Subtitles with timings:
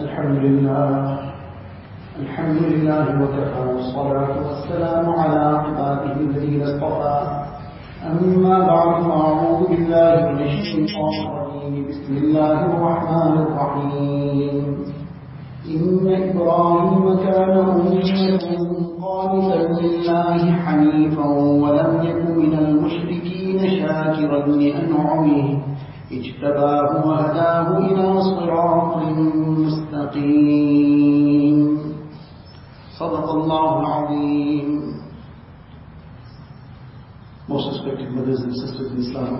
[0.00, 1.18] الحمد لله
[2.22, 7.18] الحمد لله وكفى والصلاة والسلام على عباده الذين اصطفى
[8.10, 14.64] أما بعد أعوذ بالله من الشيطان الرجيم بسم الله الرحمن الرحيم
[15.74, 18.46] إن إبراهيم كان أمة
[19.02, 21.26] قانتا لله حنيفا
[21.62, 25.58] ولم يكن من المشركين شاكرا لأنعمه
[26.11, 28.97] اجتباه وهداه إلى صراط
[29.65, 30.97] مستقيم
[32.99, 34.81] صدق الله العظيم
[37.47, 39.33] Most respected mothers and sisters in Islam,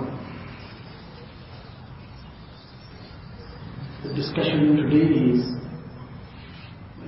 [4.02, 5.42] the discussion today is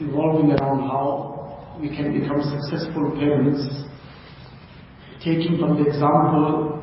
[0.01, 3.63] revolving around how we can become successful parents,
[5.23, 6.75] taking from the example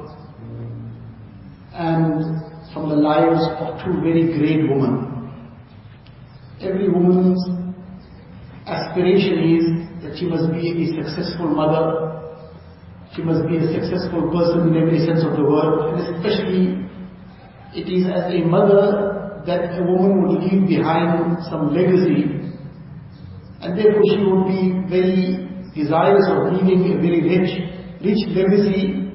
[1.74, 2.45] and
[2.77, 5.33] from the lives of two very great women.
[6.61, 7.41] Every woman's
[8.67, 9.65] aspiration is
[10.05, 12.21] that she must be a successful mother,
[13.15, 16.85] she must be a successful person in every sense of the word, and especially
[17.73, 22.29] it is as a mother that a woman would leave behind some legacy,
[23.65, 27.57] and therefore she would be very desirous of leaving a very rich,
[28.05, 29.09] rich legacy,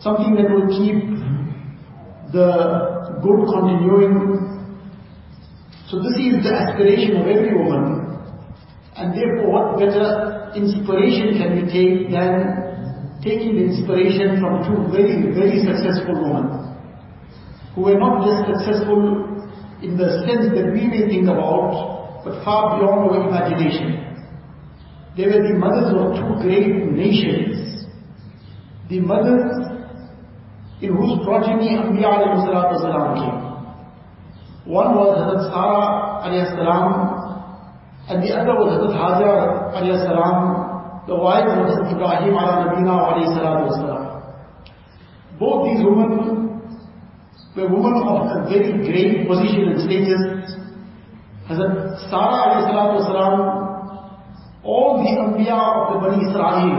[0.00, 1.17] something that will keep
[2.32, 4.44] the good continuing.
[5.88, 8.20] So this is the aspiration of every woman,
[8.96, 15.64] and therefore what better inspiration can we take than taking inspiration from two very, very
[15.64, 16.76] successful women,
[17.74, 19.24] who were not just successful
[19.82, 24.04] in the sense that we may think about, but far beyond our imagination.
[25.16, 27.86] They were the mothers of two great nations,
[28.88, 29.67] the mothers
[30.80, 33.38] in whose progeny Anbiya alayhi salatu wasalam came.
[34.68, 36.86] One was Hazrat Sarah alayhi salam,
[38.08, 40.38] and the other was Hazrat Hajar alayhi salam,
[41.08, 44.04] the wife of Hazrat Ibrahim alayhi salatu wasalam.
[45.38, 46.62] Both these women
[47.56, 50.22] were women of a very great position and status.
[51.50, 53.34] Hazrat Sarah alayhi salatu wasalam,
[54.62, 56.70] all the Anbiya of the Bani Israel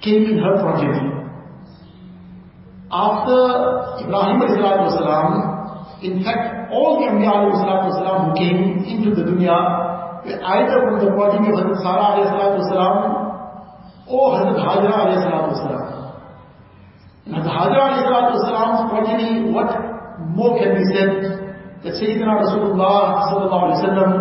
[0.00, 1.15] came in her progeny.
[2.91, 9.55] After Ibrahim والسلام, in fact, all the Anbiya والسلام, who came into the dunya
[10.25, 12.97] were either from the progeny of Hazrat Sarah والسلام,
[14.07, 14.97] or Hazrat Hajra
[15.47, 15.87] والسلام.
[17.27, 19.71] In Hazrat Hajra والسلام's progeny, what
[20.35, 21.41] more can be said
[21.83, 24.11] that Sayyidina Rasulullah sallallahu alaihi wasallam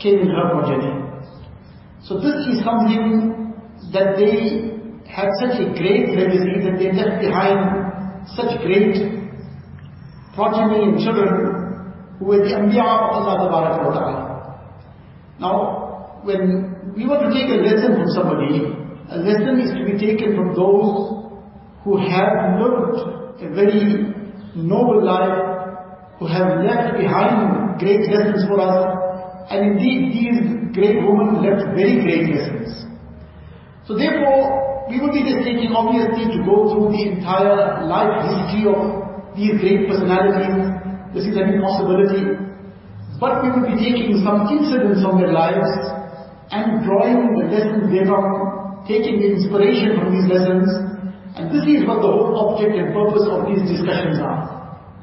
[0.00, 1.02] came in her progeny.
[2.02, 3.54] So this is something
[3.92, 4.72] that they
[5.06, 7.85] had such a great legacy that they left behind
[8.35, 8.95] such great
[10.35, 11.87] progeny and children
[12.19, 13.51] who were the Anbiya of Allah
[13.93, 14.27] ta'ala.
[15.39, 18.67] Now, when we want to take a lesson from somebody,
[19.09, 21.17] a lesson is to be taken from those
[21.83, 24.13] who have lived a very
[24.55, 28.97] noble life, who have left behind great lessons for us,
[29.49, 32.85] and indeed these great women left very great lessons.
[33.87, 38.79] So therefore, we will be taking obviously to go through the entire life history of
[39.35, 40.63] these great personalities.
[41.11, 42.39] This is an impossibility.
[43.19, 45.67] But we will be taking some incidents from their lives
[46.51, 50.67] and drawing the lessons therefrom, taking the inspiration from these lessons.
[51.35, 54.55] And this is what the whole object and purpose of these discussions are.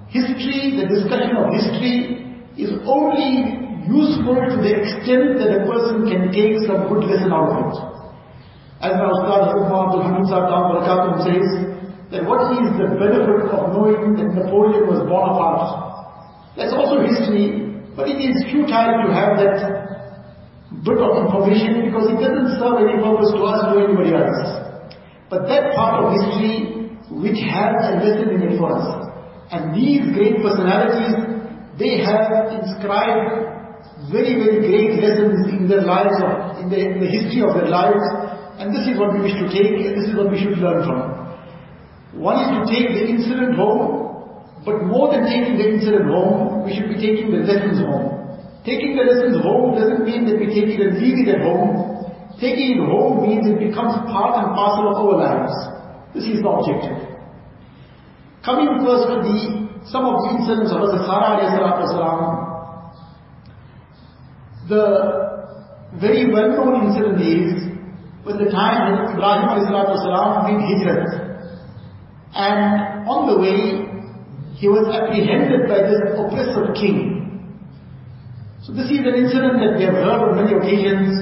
[0.08, 2.24] History, the discussion of history
[2.56, 7.52] is only useful to the extent that a person can take some good lesson out
[7.52, 7.93] of it.
[8.84, 11.46] As my Ustad Abdul Hamid Sahib Barakatum says,
[12.12, 16.52] that what is the benefit of knowing that Napoleon was Bonaparte?
[16.52, 19.56] That's also history, but it is futile to have that
[20.84, 24.52] bit of information because it doesn't serve any purpose to us or anybody else.
[25.32, 28.84] But that part of history which has a lesson in it for us.
[29.48, 31.16] And these great personalities,
[31.80, 33.48] they have inscribed
[34.12, 36.16] very, very great lessons in their lives,
[36.60, 38.02] in the, in the history of their lives,
[38.58, 40.86] and this is what we wish to take, and this is what we should learn
[40.86, 41.02] from.
[42.14, 44.14] One is to take the incident home,
[44.64, 48.14] but more than taking the incident home, we should be taking the lessons home.
[48.62, 52.06] Taking the lessons home doesn't mean that we take it and leave it at home.
[52.40, 55.52] Taking it home means it becomes part and parcel of our lives.
[56.14, 57.12] This is the objective.
[58.46, 59.38] Coming first to the,
[59.90, 62.54] some of the incidents of Hazrat Sarah
[64.68, 64.84] the
[66.00, 67.73] very well-known incident is
[68.23, 71.29] when the time that Ibrahim والسلام, did hijrah.
[72.35, 73.89] And on the way,
[74.55, 77.19] he was apprehended by this oppressive king.
[78.61, 81.15] So this is an incident that we have heard on many occasions,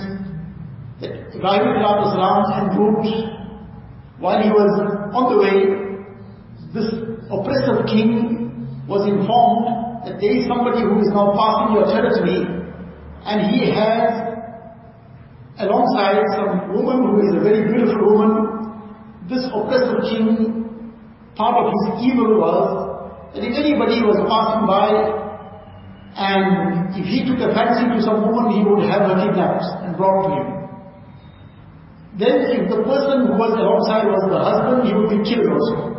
[0.99, 3.13] that Ibrahim salam en route,
[4.19, 4.71] while he was
[5.13, 5.77] on the way,
[6.73, 6.89] this
[7.29, 12.41] oppressive king was informed that there is somebody who is now passing your territory,
[13.23, 14.30] and he has
[15.62, 18.30] alongside some woman who is a very beautiful woman.
[19.30, 20.66] This oppressive king,
[21.38, 22.66] part of his evil was
[23.34, 24.90] that if anybody was passing by
[26.18, 29.96] and if he took a fancy to some woman, he would have her kidnapped and
[29.96, 30.48] brought to him.
[32.20, 35.96] Then if the person who was alongside was the husband, he would be killed also.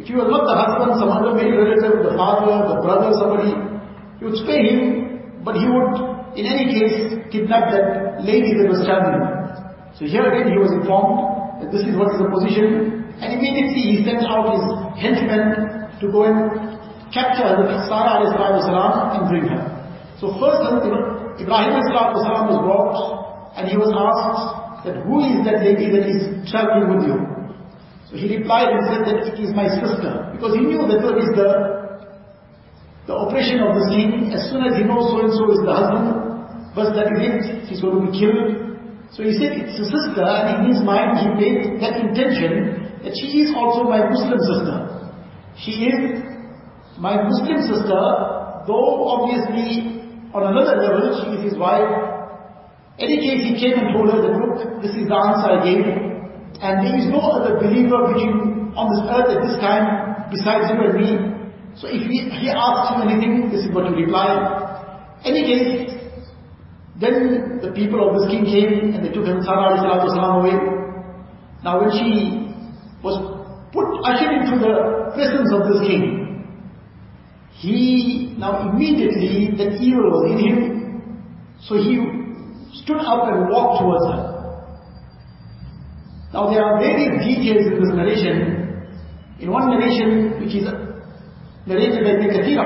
[0.00, 3.52] If he was not the husband, some other male relative, the father, the brother, somebody,
[4.18, 8.86] he would spare him, but he would in any case, kidnapped that lady that was
[8.86, 9.26] traveling.
[9.98, 13.82] So here again he was informed that this is what is the position, and immediately
[13.82, 14.64] he sent out his
[15.02, 16.78] henchmen to go and
[17.10, 18.22] capture the Sarah
[19.18, 19.62] and bring her.
[20.22, 25.90] So first Ibrahim salam was brought and he was asked that who is that lady
[25.90, 27.18] that is traveling with you?
[28.10, 31.18] So he replied and said that it is my sister because he knew that it
[31.18, 31.50] is the
[33.06, 35.74] the operation of the king, as soon as he knows so and so is the
[35.76, 36.23] husband,
[36.74, 38.74] but that is it, he's going to be killed.
[39.14, 43.14] So he said it's a sister, and in his mind he made that intention that
[43.14, 44.76] she is also my Muslim sister.
[45.54, 46.18] She is
[46.98, 48.00] my Muslim sister,
[48.66, 50.02] though obviously
[50.34, 51.86] on another level she is his wife.
[52.98, 55.86] Any case he came and told her that look, this is the answer I gave,
[56.58, 60.78] and there is no other believer between on this earth at this time besides you
[60.82, 61.10] and me.
[61.78, 64.30] So if he, he asks you anything, this is what you reply.
[65.22, 65.93] Any case,
[67.00, 69.82] then the people of this king came and they took Sarah
[70.38, 70.54] away.
[71.64, 72.54] Now when she
[73.02, 73.18] was
[73.72, 76.46] put, ushered into the presence of this king,
[77.58, 80.64] he, now immediately that evil was in him,
[81.62, 81.98] so he
[82.78, 84.34] stood up and walked towards her.
[86.32, 88.38] Now there are various details in this narration.
[89.40, 90.68] In one narration, which is
[91.66, 92.58] narrated by Ibn Kathir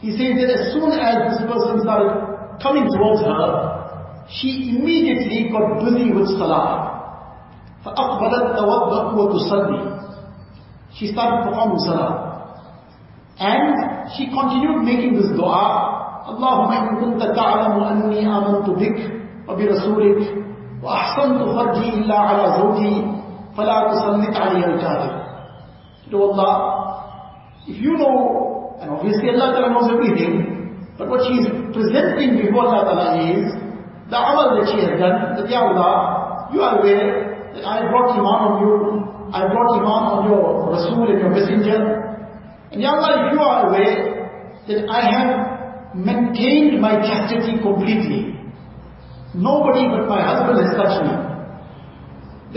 [0.00, 5.79] he says that as soon as this person started coming towards her, she immediately got
[5.83, 6.93] busy with salah.
[7.85, 9.81] فَأَقْبَلَتْ تَوَضَّأُ وَتُصَلِّي
[10.97, 12.27] She started performing salah.
[13.39, 15.93] And she continued making this dua,
[16.27, 18.99] اللهم إن كنت تعلم أني آمنت بك
[19.47, 20.19] وبرسولك
[20.83, 22.95] وأحسنت فرجي إلا على زوجي
[23.55, 25.13] فلا تسلط علي الكافر.
[26.11, 26.55] To Allah,
[27.67, 30.60] if you know, and obviously Allah knows everything,
[30.97, 33.53] but what she is presenting before Allah Ta'ala is
[34.09, 38.17] the amal that she has done, that Ya Allah, you are aware that I brought
[38.17, 38.73] Iman on you,
[39.29, 41.79] I brought Iman on your Rasul and your Messenger.
[42.71, 43.99] And Ya Allah, if you are aware
[44.65, 45.29] that I have
[45.93, 48.33] maintained my chastity completely,
[49.37, 51.13] nobody but my husband has touched me.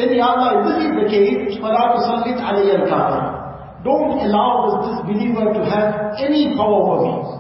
[0.01, 4.75] Then Ya Allah, if this is the case, فَلَا تُسَلِّتْ عَلَيَّ الْكَافِرِ Don't allow this
[4.97, 7.34] disbeliever to have any power over me.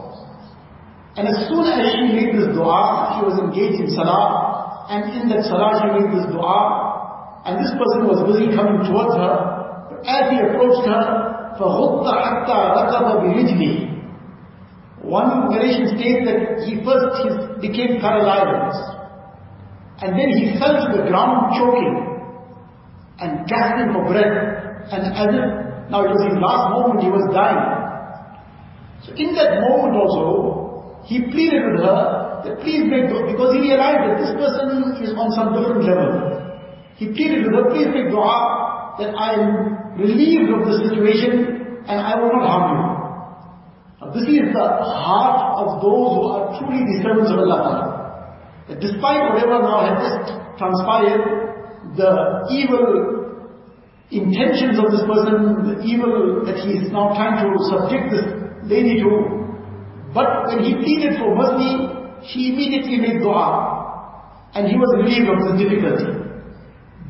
[1.17, 5.29] And as soon as she made this dua, she was engaged in salah, and in
[5.29, 6.58] that salah she made this dua,
[7.44, 9.35] and this person was busy coming towards her,
[9.91, 11.05] but as he approached her,
[11.58, 13.75] فَغُطَّ حَتَّى رَكَبَ بِرِجْلِهِ
[15.02, 17.29] One narration states that he first he
[17.69, 18.80] became paralyzed,
[20.00, 22.00] and then he fell to the ground choking,
[23.19, 25.47] and gasping for breath, and as if,
[25.90, 27.61] now it was his last moment, he was dying.
[29.04, 30.63] So in that moment also,
[31.05, 35.13] he pleaded with her that please make dua, because he realized that this person is
[35.13, 36.12] on some different level.
[36.97, 39.47] He pleaded with her, please make dua that I am
[40.01, 42.95] relieved of the situation and I will not harm you.
[44.01, 48.79] Now this is the heart of those who are truly the servants of Allah That
[48.79, 51.21] despite whatever now has just transpired,
[51.95, 53.15] the evil
[54.12, 58.25] intentions of this person, the evil that he is now trying to subject this
[58.65, 59.45] lady to,
[60.15, 61.75] but when he pleaded for mercy,
[62.31, 64.48] she immediately made dua.
[64.55, 66.07] And he was relieved of the difficulty.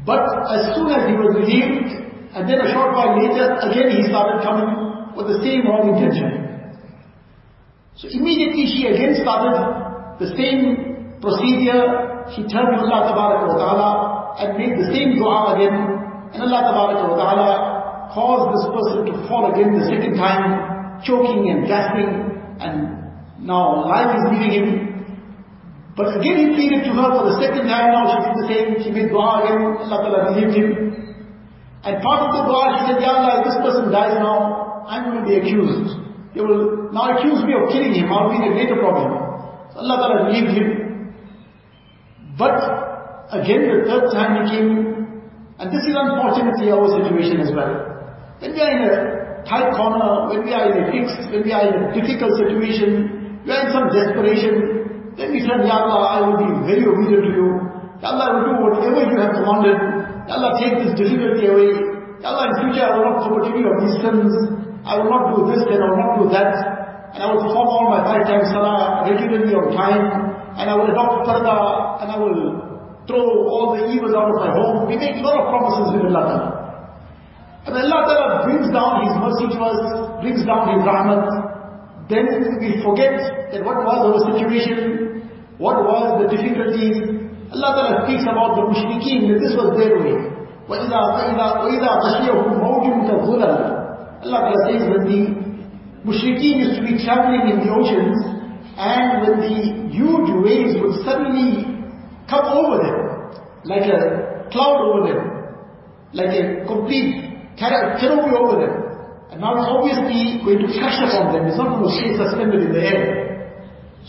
[0.09, 2.01] But as soon as he was relieved,
[2.33, 6.49] and then a short while later, again he started coming with the same wrong intention.
[7.93, 9.53] So immediately she again started
[10.17, 12.25] the same procedure.
[12.33, 13.89] She turned to Allah wa ta'ala
[14.41, 15.77] and made the same dua again.
[16.33, 17.49] And Allah wa ta'ala
[18.17, 22.94] caused this person to fall again the second time, choking and gasping and
[23.45, 24.67] now life is leaving him.
[25.95, 28.67] But again he pleaded to her for the second time now, she did the same,
[28.83, 30.69] she made dua again, Allah Ta'ala relieved him.
[31.85, 35.07] And part of the dua she said, Ya Allah, if this person dies now, I'm
[35.07, 35.93] going to be accused.
[36.33, 39.13] They will now accuse me of killing him, I'll be in a greater problem.
[39.77, 40.67] Allah Ta'ala relieved him.
[42.35, 42.59] But
[43.31, 44.69] again the third time he came,
[45.61, 47.71] and this is unfortunately our situation as well.
[48.43, 48.93] When we are in a
[49.47, 53.14] tight corner, when we are in a fix, when we are in a difficult situation,
[53.45, 57.47] in some desperation, then we say, Ya Allah, I will be very obedient to you.
[58.01, 59.77] Ya Allah, I will do whatever you have commanded.
[60.25, 61.71] Ya Allah, take this difficulty away.
[62.25, 64.33] Ya Allah, in future I will not commit any of these sins.
[64.81, 66.51] I will not do this and I will not do that.
[67.13, 70.03] And I will perform all my five times salah regularly on time.
[70.57, 72.41] And I will adopt parda and I will
[73.05, 74.89] throw all the evils out of my home.
[74.89, 76.49] We make a lot of promises with Allah Ta'ala.
[77.65, 79.79] And Allah Ta'ala brings down His mercy to us,
[80.25, 81.44] brings down His rahmat
[82.10, 82.26] Then
[82.58, 86.98] we forget that what was our situation, what was the difficulties.
[87.54, 90.18] Allah Ta'ala speaks about the mushrikeen, that this was their way.
[90.66, 91.00] وَإِذَا
[91.38, 93.54] وَإِذَا غَشِيَهُمْ مَوْجٌ كَالظُّلَلِ
[94.26, 95.22] Allah Ta'ala says when the
[96.06, 98.18] mushrikeen used to be traveling in the oceans
[98.76, 99.56] and when the
[99.90, 101.66] huge waves would suddenly
[102.28, 102.98] come over them,
[103.64, 105.20] like a cloud over them,
[106.12, 108.83] like a complete canopy over them.
[109.30, 111.46] And now it's obviously going to crash upon them.
[111.46, 113.20] It's not going to stay suspended in the air.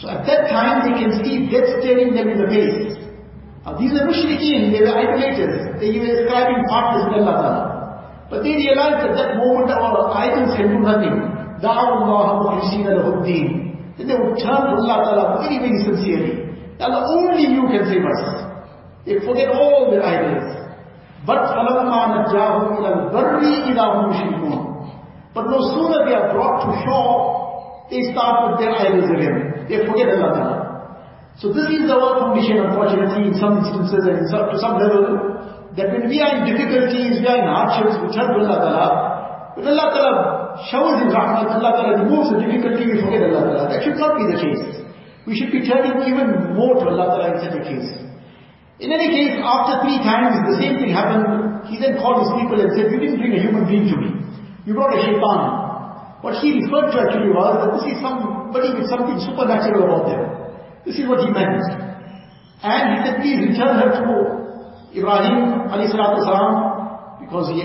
[0.01, 2.97] So at that time they can see death staring them in the face.
[3.61, 5.77] Now these are mushrikeen, they were idolaters.
[5.77, 7.63] They were ascribing partners to Allah Ta'ala.
[8.33, 11.13] But they realized at that moment our idols can do nothing.
[11.61, 13.50] دَعَوُ اللَّهَ مُخْلِصِينَ لَهُ الدِّينَ
[14.01, 16.50] Then they would turn to Allah Ta'ala very, very sincerely.
[16.81, 18.21] Allah, only you can save us.
[19.05, 20.50] They forget all their idols.
[21.29, 23.38] But فَلَمَّا نَجَّاهُمْ إِلَى الْبَرِّ
[23.69, 24.64] إِذَا هُمْ يُشْرِكُونَ
[25.36, 27.12] but no sooner they are brought to shore,
[27.92, 29.68] they start with their idols again.
[29.68, 30.56] They forget Allah Ta'ala.
[31.36, 35.04] So this is our condition unfortunately in some instances and in some, to some level,
[35.76, 38.88] that when we are in difficulties, we are in hardships, we turn to Allah Ta'ala.
[39.60, 40.12] When Allah Ta'ala
[40.72, 43.64] showers His rahmat, Allah Ta'ala removes the difficulty, we forget Allah Ta'ala.
[43.68, 44.64] That should not be the case.
[45.28, 47.92] We should be turning even more to Allah Ta'ala in such a case.
[48.80, 52.56] In any case, after three times the same thing happened, he then called his people
[52.56, 54.25] and said, you didn't bring a human being to me.
[54.66, 55.40] You brought a shaitan.
[56.26, 60.23] What he referred to actually was that this is somebody with something supernatural about them.
[60.82, 61.62] This is what he meant.
[62.66, 64.02] And he said, please return her to
[64.90, 67.62] Ibrahim alayhi salatu wasalam, because he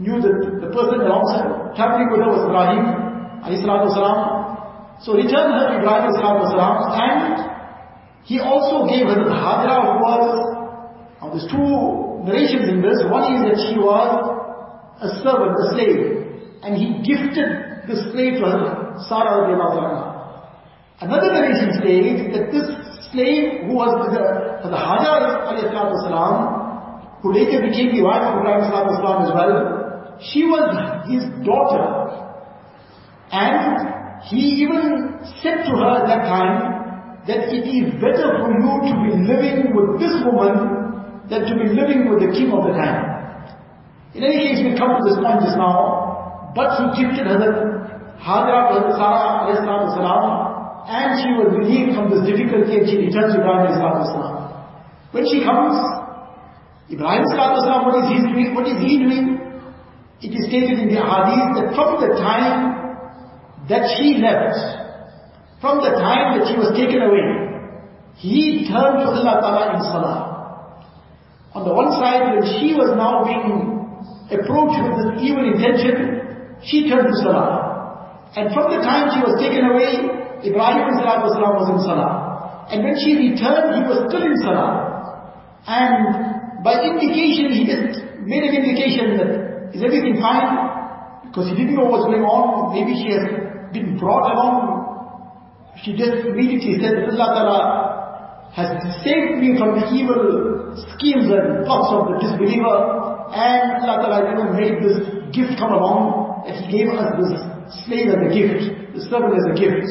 [0.00, 2.88] knew that the person alongside, traveling with her was Ibrahim
[3.44, 4.18] alayhi salatu wasalam.
[5.04, 7.36] So return her to Ibrahim alayhi salatu wasalam, and
[8.24, 10.24] he also gave her the Hajra who was,
[11.20, 14.08] now there's two narrations in this, one is that she was
[15.04, 16.29] a servant, a slave,
[16.62, 19.48] and he gifted the slave to her, Sarah.
[21.00, 22.68] Another narration states that this
[23.10, 25.40] slave who was the, the Hajar
[27.22, 30.68] who later became the wife of Ibrahim as well, she was
[31.08, 31.84] his daughter.
[33.32, 38.72] And he even said to her at that time that it is better for you
[38.88, 42.74] to be living with this woman than to be living with the king of the
[42.76, 43.10] time.
[44.14, 45.99] In any case, we come to this point just now,
[46.54, 50.50] but she gifted Hazrat Hajra, Hazrat Sarah
[50.90, 53.70] and she was relieved from this difficulty and she returns to Ibrahim.
[55.12, 55.76] When she comes,
[56.90, 58.54] Ibrahim Islam, what is he doing?
[58.54, 59.38] What is he doing?
[60.20, 62.74] It is stated in the hadith that from the time
[63.68, 64.58] that she left,
[65.60, 67.50] from the time that she was taken away,
[68.16, 70.20] he turned to Allah Ta'ala in Salah.
[71.54, 73.80] On the one side, when she was now being
[74.28, 76.19] approached with this evil intention,
[76.62, 78.30] she turned to Salah.
[78.36, 80.06] And from the time she was taken away,
[80.46, 82.68] Ibrahim was in Salah.
[82.70, 84.90] And when she returned, he was still in Salah.
[85.66, 91.26] And by indication, he just made an indication that, is everything fine?
[91.26, 92.74] Because he didn't know what's going on.
[92.74, 93.26] Maybe she has
[93.72, 95.74] been brought along.
[95.82, 97.60] She just immediately said Allah Ta'ala
[98.54, 98.70] has
[99.02, 102.76] saved me from the evil schemes and plots of the disbeliever.
[103.30, 104.98] And Allah Ta'ala know, made this
[105.34, 106.29] gift come along.
[106.46, 107.32] And He gave us this
[107.86, 109.88] slave as a gift, the servant as a gift.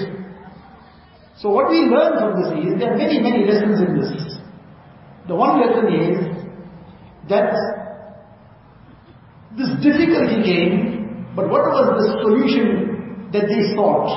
[1.40, 4.12] So what we learn from this is, there are many, many lessons in this.
[5.28, 6.18] The one lesson is
[7.30, 7.54] that
[9.58, 14.10] this difficulty came, but what was the solution that they sought?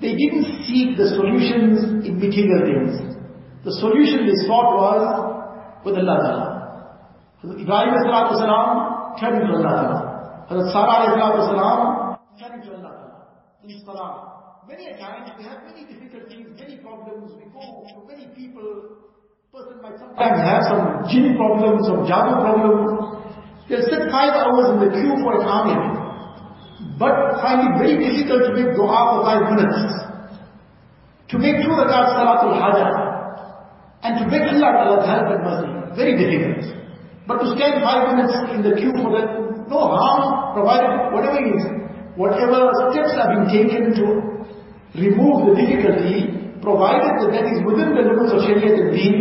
[0.00, 3.16] They didn't seek the solutions in material things.
[3.64, 6.54] The solution they sought was with Allah Ta'ala.
[7.60, 10.03] Ibrahim salam turning to Allah Ta'ala.
[10.44, 13.28] Hazrat Sarah turning to Allah
[13.64, 14.12] In salam.
[14.68, 19.08] Many a times we have many difficulties, many problems, we go to many people,
[19.52, 23.24] person might sometimes have some jinn problems, some jadoo problems.
[23.68, 25.80] They'll sit five hours in the queue for an army,
[27.00, 29.80] but find it very difficult to make dua for five minutes.
[31.32, 32.92] To make two rakats salatul hajah
[34.04, 35.72] and to beg Allah Ta'ala's help and mercy.
[35.96, 36.68] Very difficult.
[37.28, 41.62] But to stand five minutes in the queue for that, no harm provided whatever is,
[42.16, 44.04] whatever steps are being taken to
[44.94, 46.30] remove the difficulty,
[46.62, 49.16] provided that that is within the limits of Shariah and Deen,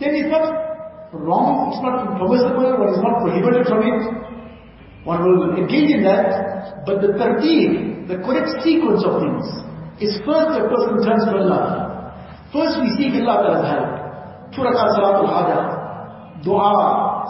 [0.00, 4.26] then it's not wrong, it's not permissible, one is not prohibited from it.
[5.06, 9.46] One will engage in that, but the tartib, the correct sequence of things,
[10.02, 12.10] is first a person turns to Allah.
[12.52, 13.88] First we seek Allah Ta'ala's help.
[14.50, 16.74] Two rakat salatul hajah, dua,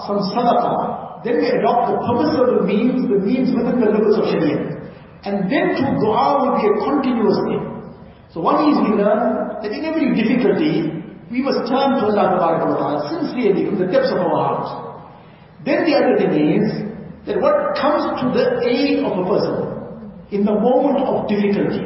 [0.09, 1.06] some sadaqah.
[1.25, 4.77] Then we adopt the permissible means, the means within the limits of Sharia.
[5.25, 7.63] And then to dua will be a continuous thing.
[8.31, 10.93] So one is we learn that in every difficulty,
[11.31, 14.71] we must turn to Allah Ta'ala sincerely from the depths of our hearts.
[15.65, 16.67] Then the other thing is
[17.27, 19.67] that what comes to the aid of a person
[20.31, 21.83] in the moment of difficulty.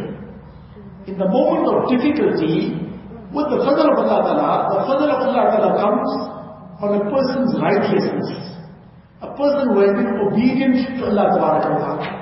[1.09, 2.77] In the moment of difficulty,
[3.33, 6.11] with the fadl of Allah Ta'ala, the fadl of Allah Ta'ala comes
[6.85, 8.60] on a person's righteousness.
[9.21, 12.21] A person who has been obedient to Allah Ta'ala.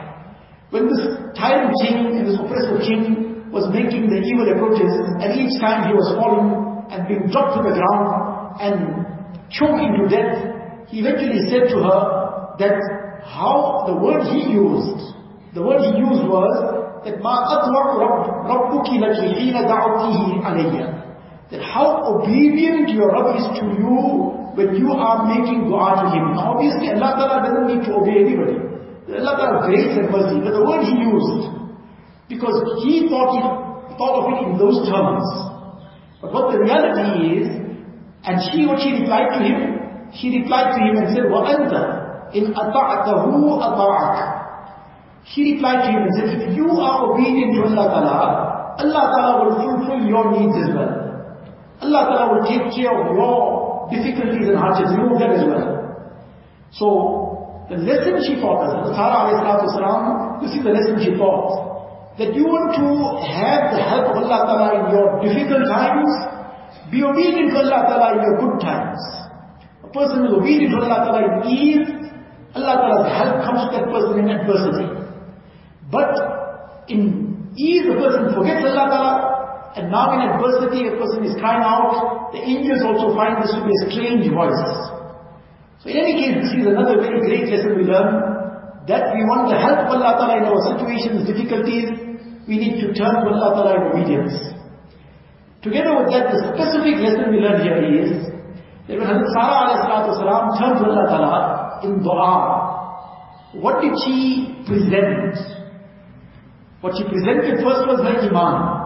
[0.71, 1.03] When this
[1.39, 5.95] tyrant king and this oppressive king was making the evil approaches, and each time he
[5.95, 6.51] was falling
[6.91, 9.07] and being dropped to the ground and
[9.49, 12.01] choking to death, he eventually said to her
[12.59, 12.77] that
[13.25, 15.15] how the word he used,
[15.55, 16.53] the word he used was
[17.05, 17.95] that ma atwa
[18.43, 20.99] rabbuki laki hina da'utihi alayya.
[21.51, 26.38] That how obedient your Rabb is to you when you are making dua to him.
[26.38, 28.58] Now obviously Allah Ta'ala doesn't need to obey anybody.
[29.20, 30.38] Allah Ta'ala grace and mercy.
[30.40, 31.44] But the word he used,
[32.30, 33.46] because he thought, it,
[33.98, 35.26] thought of it in those terms.
[36.22, 37.48] But what the reality is,
[38.24, 39.60] and she, what she replied to him,
[40.16, 41.74] she replied to him and said, وَأَنْتَ
[42.32, 44.16] إِنْ أَطَعْتَهُ أَطَعَكَ
[45.28, 48.20] She replied to him and said, if you are obedient to Allah Ta'ala,
[48.80, 51.04] Allah Ta'ala will fulfill your needs as well.
[51.82, 53.57] Allah Ta'ala will take care of your
[53.91, 55.69] difficulties and hardships, remove them as well.
[56.73, 56.87] So,
[57.69, 61.69] the lesson she taught us, Sarah this is the lesson she taught
[62.19, 62.87] that you want to
[63.23, 66.11] have the help of Allah Ta'ala in your difficult times,
[66.91, 68.99] be obedient to Allah Ta'ala in your good times.
[69.87, 71.89] A person who is obedient to Allah Ta'ala in ease,
[72.59, 74.89] Allah Ta'ala's help comes to that person in adversity.
[75.93, 76.11] But
[76.91, 79.15] in ease, a person forgets Allah Ta'ala,
[79.77, 83.61] and now in adversity, a person is crying out, the angels also find this to
[83.61, 84.65] be a strange voice.
[85.85, 89.53] So in any case, this is another very great lesson we learn, that we want
[89.53, 91.93] the help Allah Ta'ala in our situations, difficulties,
[92.49, 94.35] we need to turn to Allah Ta'ala in obedience.
[95.61, 98.11] Together with that, the specific lesson we learn here is
[98.89, 102.33] that when Hazrat Sarah turned to Allah Ta'ala in dua,
[103.61, 105.37] what did she present?
[106.81, 108.78] What she presented first was her iman.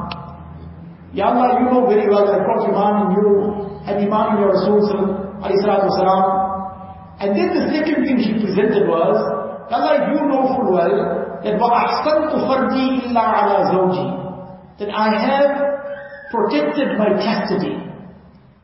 [1.14, 3.28] Ya Allah, you know very well that brought iman in you,
[3.88, 6.24] and iman in your Rasul Salam.
[7.20, 9.16] And then the second thing she presented was,
[9.72, 14.08] Allah, you know full well that وَأَحْسَنْتُ فَرْجِي إِلَّا عَلَى زَوْجِي
[14.80, 15.50] That I have
[16.32, 17.76] protected my chastity.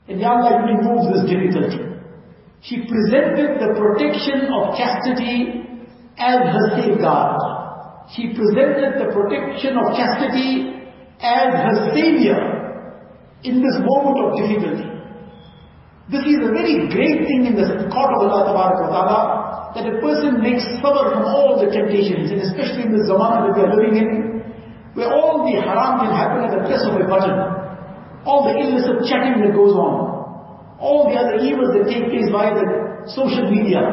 [0.07, 1.79] And Ya Allah, you remove this difficulty.
[2.61, 5.63] She presented the protection of chastity
[6.17, 7.39] as her safeguard.
[8.15, 10.76] She presented the protection of chastity
[11.20, 12.38] as her savior
[13.42, 14.86] in this moment of difficulty.
[16.10, 19.20] This is a very great thing in the court of Allah Ta'ala
[19.76, 23.52] that a person makes sabr from all the temptations, and especially in the zamana that
[23.52, 24.10] we are living in,
[24.94, 27.36] where all the haram can happen at the press of a button,
[28.24, 32.56] all the illicit chatting that goes on, all the other evils that take place via
[32.56, 32.66] the
[33.12, 33.84] social media,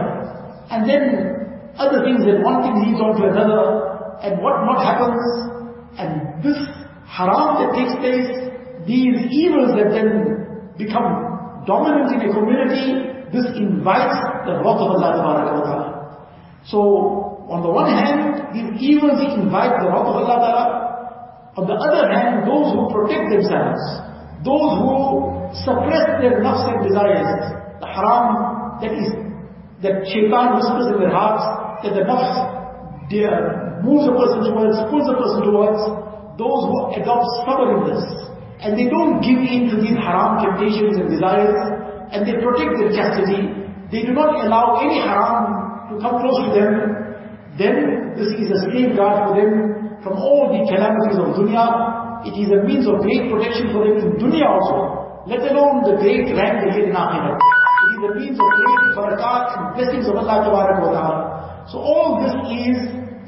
[0.72, 1.04] and then
[1.76, 3.62] other things that one thing leads on to another,
[4.24, 5.20] and what not happens,
[6.00, 6.58] and this
[7.08, 8.28] haram that takes place,
[8.86, 15.12] these evils that then become dominant in a community, this invites the wrath of Allah
[15.18, 15.56] Ta'ala.
[16.66, 20.66] So, on the one hand, these evils invite the wrath of Allah Ta'ala.
[21.58, 23.82] On the other hand, those who protect themselves,
[24.44, 27.26] those who suppress their nafs and desires,
[27.82, 29.08] the haram that is,
[29.82, 31.46] that shaitan whispers in their hearts,
[31.82, 32.54] that the nafs
[33.86, 35.80] moves a person towards, pulls a person towards,
[36.38, 37.26] those who adopt
[37.88, 38.04] this,
[38.60, 41.56] and they don't give in to these haram temptations and desires,
[42.12, 43.52] and they protect their chastity,
[43.92, 46.72] they do not allow any haram to come close to them,
[47.56, 49.52] then this is a safeguard for them
[50.04, 51.66] from all the calamities of dunya.
[52.28, 55.96] It is a means of great protection for them in dunya also, let alone the
[56.02, 57.38] great rank they get in akhirah.
[57.38, 61.66] It is a means of great barakat and blessings of Allah Ta'ala.
[61.72, 62.78] So all this is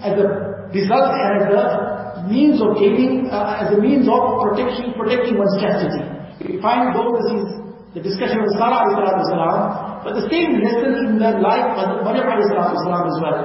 [0.02, 0.28] as a
[0.74, 1.97] result and as a
[2.28, 6.04] means of uh, as a means of protection, protecting one's chastity.
[6.46, 7.58] We find though this is
[7.96, 8.86] the discussion of Sarah
[9.26, 13.40] salam, but the same lesson in the life of Maryam salam as well.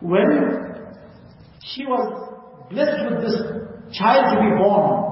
[0.00, 0.30] When
[1.62, 2.02] she was
[2.70, 3.36] blessed with this
[3.94, 5.08] child to be born,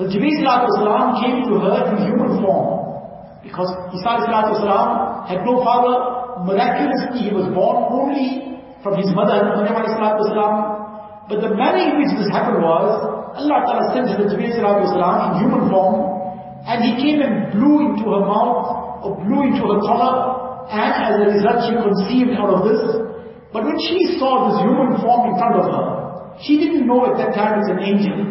[0.00, 2.80] Jibreel salam came to her in human form.
[3.44, 9.84] Because Isa salam had no father, miraculously he was born only from his mother, Maryam
[9.86, 10.71] salam,
[11.32, 12.92] but the manner in which this happened was,
[13.40, 15.96] Allah Ta'ala sent salam in human form,
[16.68, 21.14] and he came and blew into her mouth, or blew into her collar, and as
[21.24, 22.84] a result she conceived out of this.
[23.48, 25.86] But when she saw this human form in front of her,
[26.44, 28.28] she didn't know at that time it's an angel.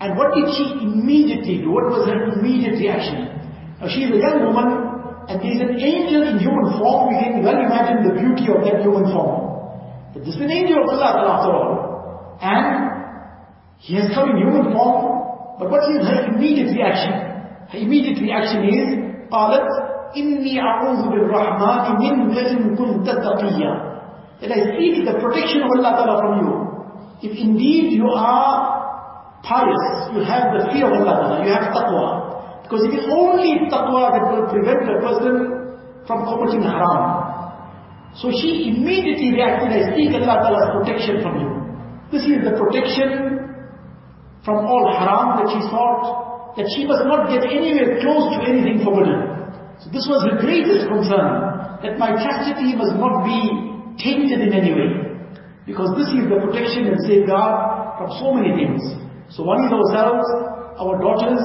[0.00, 1.68] And what did she immediately do?
[1.68, 3.28] What was her immediate reaction?
[3.76, 7.12] Now she is a young woman, and there is an angel in human form.
[7.12, 9.52] We can well imagine the beauty of that human form.
[10.16, 11.91] But this is an angel of Allah after all.
[12.41, 12.97] And
[13.79, 17.13] he has come in human form, but what is her immediate reaction?
[17.69, 18.87] Her immediate reaction is,
[19.31, 19.67] قالت
[20.15, 23.73] إني أعوذ بالرحمن منك إن كنت تقيا
[24.39, 26.51] That I seek the protection of Allah Ta'ala from you.
[27.25, 32.61] If indeed you are pious, you have the fear of Allah Ta'ala, you have taqwa.
[32.61, 35.57] Because it is only taqwa that will prevent a person
[36.05, 37.17] from committing haram.
[38.13, 41.50] So she immediately reacted, I seek Allah Ta'ala's protection from you.
[42.12, 43.40] This is the protection
[44.44, 48.84] from all haram that she sought, that she must not get anywhere close to anything
[48.84, 49.32] forbidden.
[49.80, 53.40] So this was her greatest concern, that my chastity must not be
[53.96, 54.90] tainted in any way.
[55.64, 58.84] Because this is the protection and safeguard from so many things.
[59.32, 60.28] So one is ourselves,
[60.76, 61.40] our daughters,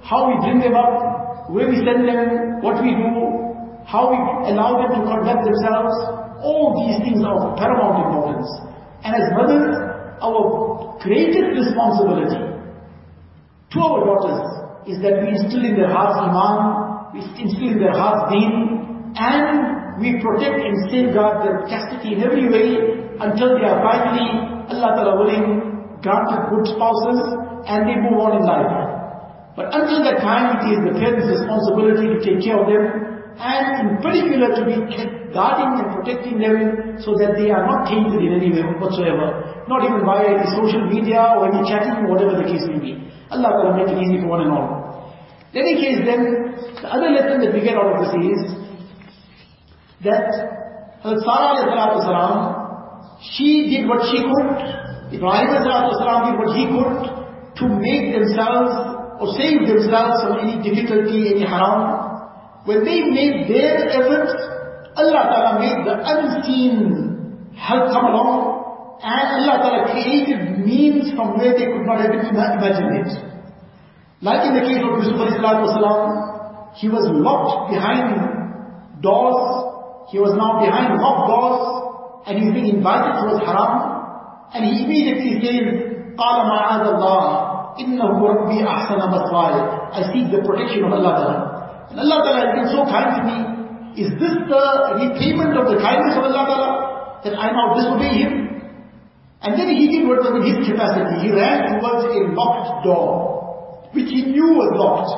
[0.00, 3.12] how we bring them up, where we send them, what we do,
[3.84, 4.16] how we
[4.48, 5.92] allow them to conduct themselves,
[6.40, 8.48] all these things are of paramount importance.
[9.04, 9.89] And as mothers,
[10.20, 12.40] our greatest responsibility
[13.72, 14.44] to our daughters
[14.86, 20.00] is that we instill in their hearts iman, we instill in their hearts deen, and
[20.00, 22.68] we protect and safeguard their chastity in every way
[23.20, 24.28] until they are finally,
[24.72, 27.20] Allah Ta'ala willing, granted good spouses
[27.68, 28.72] and they move on in life.
[29.56, 33.64] But until that time, it is the parents' responsibility to take care of them and
[33.82, 34.76] in particular to be
[35.32, 39.49] guarding and protecting them so that they are not tainted in any way whatsoever.
[39.70, 42.92] Not even via any social media or any chatting, whatever the case may be.
[43.30, 45.14] Allah will make it easy for one and all.
[45.54, 48.40] In any case then, the other lesson that we get out of this is
[50.02, 50.26] that
[51.06, 52.60] Hazrat Sarah
[53.22, 54.48] she did what she could,
[55.14, 56.98] Ibrahim did what he could
[57.62, 58.74] to make themselves
[59.20, 62.10] or save themselves from any difficulty, any haram,
[62.64, 64.32] when they made their efforts,
[64.96, 68.59] Allah Ta'ala made the unseen help come along
[69.05, 73.11] and Allah Ta'ala created means from where they could not even imagine it.
[74.23, 80.63] Like in the case of Yusuf Salam, he was locked behind doors, he was now
[80.63, 81.61] behind locked doors
[82.25, 87.21] and he's being invited towards haram and he immediately says, قال معاذ الله
[87.79, 89.55] إنه ربي أحسن مثواي
[89.91, 91.37] I seek the protection of Allah Ta'ala.
[91.91, 93.37] And Allah Ta'ala has been so kind to me.
[93.99, 96.71] Is this the repayment of the kindness of Allah Ta'ala?
[97.23, 98.45] That I now disobey Him?
[99.40, 101.24] And then he did what was in his capacity.
[101.24, 105.12] He ran towards a locked door, which he knew was locked.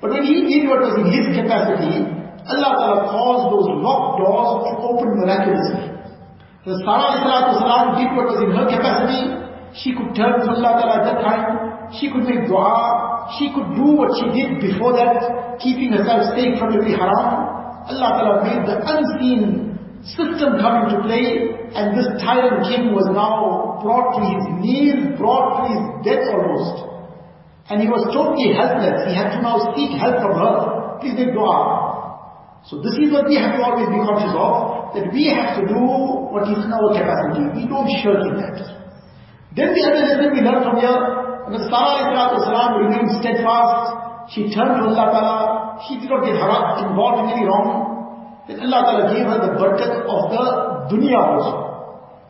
[0.00, 2.04] But when he did what was in his capacity,
[2.44, 5.88] Allah Ta'ala caused those locked doors to open miraculously.
[6.68, 9.22] The Sarah did what was in her capacity.
[9.72, 11.92] She could turn to Allah Ta'ala at that time.
[11.96, 16.58] She could make dua she could do what she did before that, keeping herself safe
[16.58, 17.86] from every haram.
[17.86, 23.78] Allah Ta'ala made the unseen system come into play, and this tyrant king was now
[23.78, 26.90] brought to his knees, brought to his death almost.
[27.70, 29.06] And he was totally helpless.
[29.06, 30.54] He had to now seek help from her.
[30.98, 32.60] Please make dua.
[32.66, 35.64] So this is what we have to always be conscious of, that we have to
[35.64, 35.80] do
[36.28, 37.46] what is in our capacity.
[37.56, 38.58] We don't shirk in that.
[39.54, 40.98] Then the other lesson we learn from here,
[41.48, 45.38] when Sarah remained steadfast, she turned to Allah Ta'ala,
[45.88, 48.44] she did not get involved in any wrong.
[48.46, 51.70] Then Allah Ta'ala gave her the barakat of the dunya also.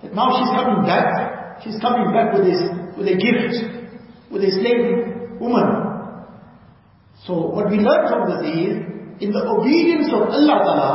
[0.03, 2.61] That now she's coming back, she's coming back with, this,
[2.97, 3.57] with a gift,
[4.31, 5.69] with a slave woman.
[7.27, 8.73] So what we learn from this is,
[9.21, 10.95] in the obedience of Allah Ta'ala,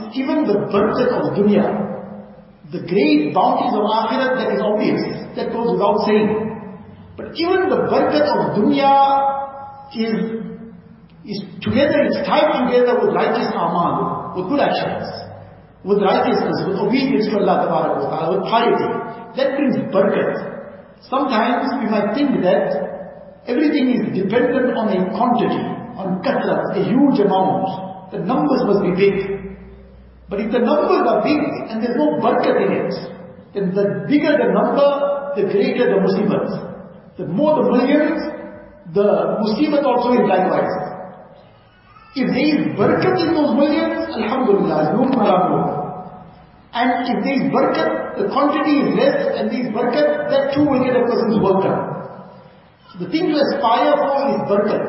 [0.00, 1.64] is even the barakat of dunya.
[2.72, 5.00] The great bounties of akhirat that is obvious,
[5.36, 6.28] that goes without saying.
[7.16, 8.92] But even the barakat of dunya
[9.92, 10.16] is,
[11.28, 15.27] is together, it's tied together with righteous amal, with good actions,
[15.84, 18.88] with righteousness, with obedience to Allah Ta'ala, with piety.
[19.38, 20.58] that brings barakat.
[21.06, 22.66] Sometimes we might think that
[23.46, 25.62] everything is dependent on a quantity,
[25.94, 28.10] on katrat, a huge amount.
[28.10, 29.16] The numbers must be big.
[30.28, 32.92] But if the numbers are big and there's no barakat in it,
[33.54, 34.90] then the bigger the number,
[35.38, 37.16] the greater the musibat.
[37.16, 38.20] The more the millions,
[38.92, 40.74] the musibat also is likewise.
[42.18, 45.78] If there is barakat in those millions, alhamdulillah, no problem.
[46.72, 47.90] And if there is barakat,
[48.20, 51.64] the quantity is less and there is barakat, that too will get a person's work
[51.64, 51.82] done.
[52.92, 54.84] So the thing to aspire for is barakat.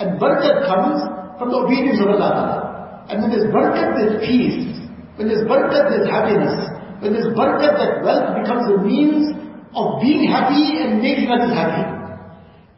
[0.00, 0.98] And barakat comes
[1.38, 3.06] from the obedience of Allah.
[3.08, 4.76] And when there's barakat, there's peace.
[5.16, 6.54] When there's barakat, there's happiness.
[7.00, 9.30] When there's barakat, that wealth becomes a means
[9.76, 11.84] of being happy and making others happy.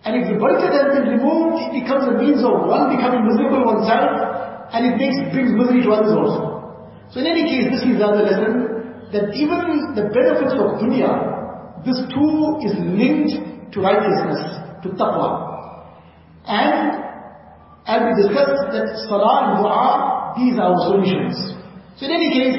[0.05, 3.67] And if the barakat has been removed, it becomes a means of one becoming miserable
[3.67, 4.28] oneself,
[4.74, 6.90] and it makes, brings misery to others also.
[7.12, 11.12] So in any case, this is the other lesson, that even the benefits of dunya,
[11.86, 14.42] this too is linked to righteousness,
[14.82, 15.54] to taqwa.
[16.48, 17.04] And
[17.86, 21.36] as we discussed that salah and dua, these are our solutions.
[21.98, 22.58] So in any case,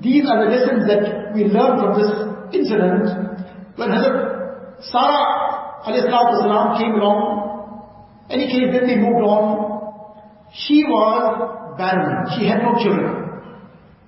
[0.00, 2.10] these are the lessons that we learn from this
[2.54, 3.10] incident
[3.76, 5.40] when Hazrat Sarah
[5.84, 8.26] والسلام, came along.
[8.28, 9.73] In any case, then they moved on.
[10.55, 12.31] she was barren.
[12.39, 13.27] She had no children.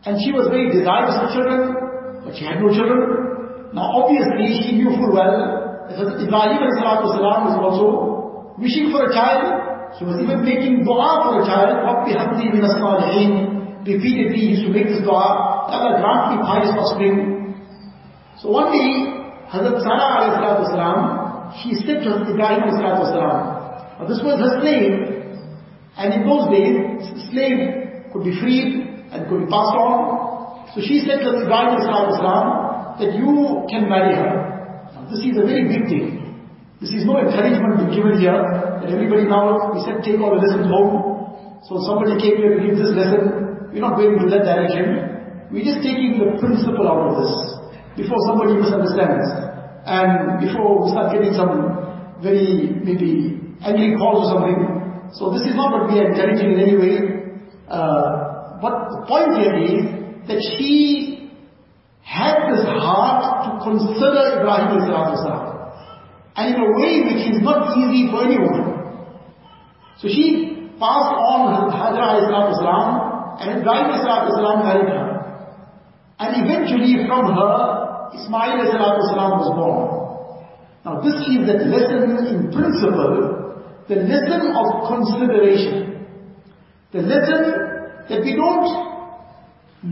[0.07, 3.75] And she was very desirous of children, but she had no children.
[3.75, 5.35] Now obviously she knew full well
[5.91, 9.99] that Ibrahim was also wishing for a child.
[9.99, 11.83] She was even making dua for a child.
[11.83, 13.31] Rabbi Habdi min as-salihin.
[13.83, 15.67] Repeatedly used to make this dua.
[15.67, 17.55] Allah grant me pious offspring.
[18.39, 19.19] So one day,
[19.51, 20.47] Hazrat Sarah alayhi
[21.59, 23.57] she said to Ibrahim alayhi
[24.07, 25.16] this was her slave,
[25.97, 26.77] and in those days,
[27.33, 30.69] slave could be freed and could be passed on.
[30.75, 32.45] So she said to Ibrahim Islam of Islam
[33.01, 34.29] that you can marry her.
[34.93, 36.27] Now, this is a very big thing.
[36.77, 40.41] This is no encouragement being given here that everybody now, we said take all the
[40.45, 41.65] lessons home.
[41.65, 43.73] So somebody came here to give this lesson.
[43.73, 45.49] We're not going into that direction.
[45.49, 47.33] We're just taking the principle out of this
[47.97, 49.25] before somebody misunderstands.
[49.89, 54.76] And before we start getting some very maybe angry calls or something.
[55.13, 56.97] So this is not what we are encouraging in any way.
[57.67, 61.31] Uh, but the point here is that she
[62.01, 65.43] had this heart to consider Ibrahim salam.
[66.35, 68.77] And in a way which is not easy for anyone.
[69.99, 75.07] So she passed on Hajra salam and Ibrahim salam married her.
[76.19, 79.97] And eventually from her, Ismail salam was born.
[80.85, 83.36] Now this is the lesson in principle,
[83.87, 86.05] the lesson of consideration.
[86.91, 87.43] The lesson
[88.09, 88.67] that we don't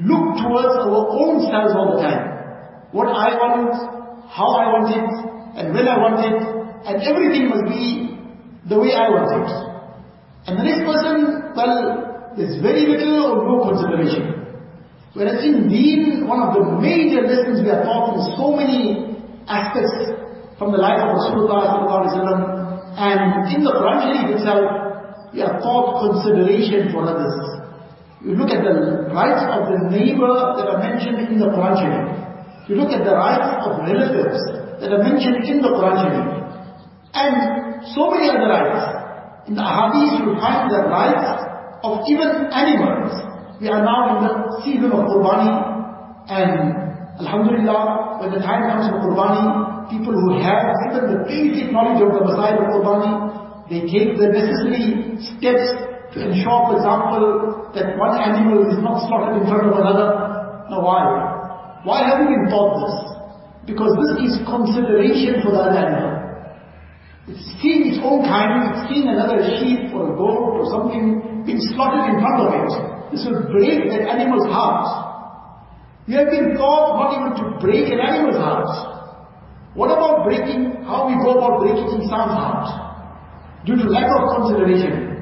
[0.04, 2.92] look towards our own selves all the time.
[2.92, 3.72] What I want,
[4.28, 5.12] how I want it,
[5.60, 6.40] and when I want it,
[6.88, 8.20] and everything must be
[8.68, 9.50] the way I want it.
[10.48, 14.44] And the next person, well, there's very little or no consideration.
[15.14, 19.16] Whereas in deen, one of the major lessons we are taught in so many
[19.48, 19.96] aspects
[20.60, 22.55] from the life of Rasulullah
[22.96, 24.64] and in the Quran itself,
[25.34, 27.36] we are taught consideration for others.
[28.24, 32.16] You look at the rights of the neighbor that are mentioned in the Quran.
[32.68, 34.40] You look at the rights of relatives
[34.80, 36.40] that are mentioned in the Quran.
[37.14, 39.48] And so many other rights.
[39.48, 41.28] In the Ahadith you find the rights
[41.84, 43.12] of even animals.
[43.60, 45.76] We are now in the season of Qurbani
[46.32, 46.86] and
[47.20, 52.14] Alhamdulillah, when the time comes for Qurbani, people who have even the basic knowledge of
[52.14, 53.12] the masa'il of Qurbani,
[53.70, 55.66] they take the necessary steps
[56.14, 57.24] to ensure, for example,
[57.74, 60.08] that one animal is not slaughtered in front of another.
[60.70, 61.04] Now why?
[61.84, 62.96] Why have we been taught this?
[63.66, 66.26] Because this is consideration for the other animal.
[67.28, 71.60] It's seeing its own kind, it's seeing another sheep or a goat or something being
[71.74, 72.70] slaughtered in front of it.
[73.12, 74.86] This will break that animal's heart.
[76.08, 78.95] We have been taught not even to break an animal's heart.
[79.76, 82.68] What about breaking, how we go about breaking Insan's heart?
[83.68, 85.16] Due to lack of consideration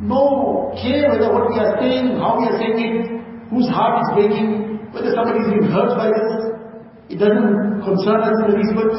[0.00, 4.08] no care whether what we are saying, how we are saying it, whose heart is
[4.14, 6.30] breaking, whether somebody is being hurt by this.
[7.10, 8.94] It doesn't concern us in the least bit.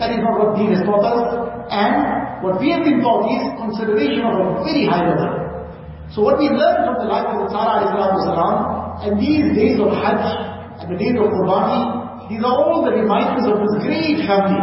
[0.00, 1.20] That is not what Deen has taught us.
[1.68, 5.68] And what we have been taught is consideration of a very high level.
[6.14, 8.56] So what we learn from the life of the Sarah Islam
[9.04, 10.24] and these days of Hajj
[10.80, 11.97] and the days of Qurbani,
[12.28, 14.60] these are all the reminders of this great family.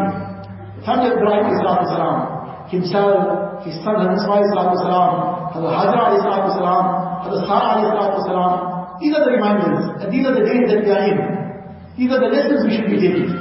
[0.77, 2.35] The family of Ibrahim Islam
[2.69, 6.05] himself, his son Ismail Islam Hazrat Hajra
[6.53, 6.85] salam,
[7.25, 8.53] Hazrat Sarah salam.
[9.01, 11.19] These are the reminders, and these are the days that we are in.
[11.97, 13.33] These are the lessons we should be taking.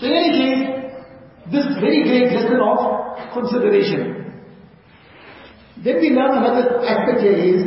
[0.00, 0.80] So in any case,
[1.52, 2.78] this very great lesson of
[3.34, 4.40] consideration.
[5.84, 7.62] Then we learn another aspect here is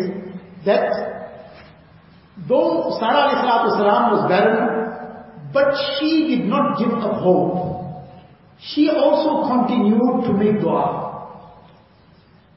[0.66, 0.90] that
[2.48, 3.46] though Sarah
[3.78, 4.73] salam was barren,
[5.53, 8.05] but she did not give up hope.
[8.61, 11.09] She also continued to make dua.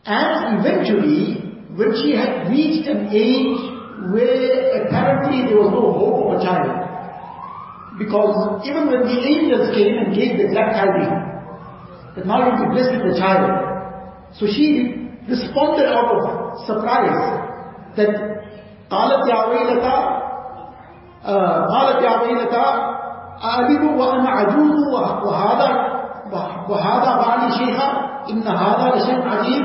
[0.06, 1.42] And eventually,
[1.76, 3.60] when she had reached an age
[4.12, 6.82] where apparently there was no hope of a child,
[8.00, 11.32] because even when the angels came and gave the exact tidings,
[12.16, 13.46] that now you'll be blessed with a child.
[14.34, 18.32] So she responded out of surprise that
[18.92, 20.15] قالت يا ويلتا
[21.72, 22.66] قالت يا ويلتا
[23.60, 24.80] ألد وأنا عجوز
[25.26, 25.70] وهذا
[26.70, 27.88] وهذا بعلي شيخا
[28.30, 29.64] إن هذا لشيء عجيب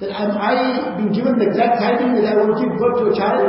[0.00, 0.54] that am I
[0.96, 3.48] been given the exact tidings that I will give birth to a child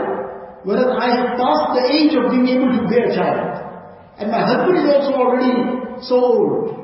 [0.63, 3.67] whereas I have passed the age of being able to bear a child
[4.19, 5.53] and my husband is also already
[6.01, 6.77] so old.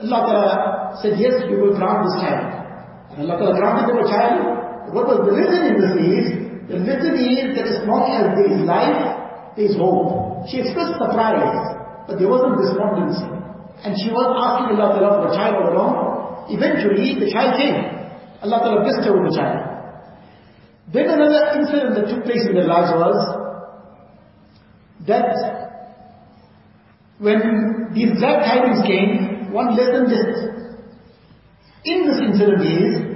[0.00, 0.54] Allah Ta'ala
[1.02, 2.48] said, yes, we will grant this child.
[3.12, 4.40] And Allah Ta'ala granted them a child.
[4.94, 6.24] What was the lesson in this is,
[6.70, 8.96] the lesson is that as long as there is life,
[9.55, 10.47] there is hope.
[10.49, 13.29] She expressed surprise, but there wasn't despondency.
[13.83, 15.93] And she was asking Allah Ta'ala for a child all along.
[16.49, 17.77] Eventually, the child came.
[18.41, 19.59] Allah Ta'ala blessed her with a child.
[20.91, 23.17] Then another incident that took place in their lives was
[25.07, 25.31] that
[27.19, 27.39] when
[27.93, 30.53] the glad tidings came, one lesson just
[31.85, 33.13] in this incident is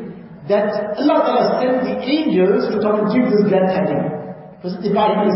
[0.47, 4.17] that Allah Ta'ala sent the angels to come and give this glad tidings.
[4.57, 5.27] Because Ibrahim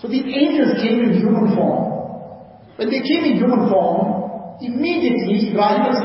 [0.00, 1.92] so these angels came in human form.
[2.76, 6.00] When they came in human form, immediately Ibrahim as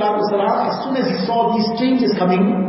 [0.84, 2.67] soon as he saw these changes coming,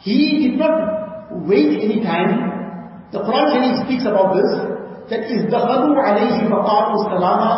[0.00, 3.08] he did not wait any time.
[3.10, 4.50] The Quran really speaks about this,
[5.10, 7.52] that is دَخَلُوا alayhi فَقَالُوا salama,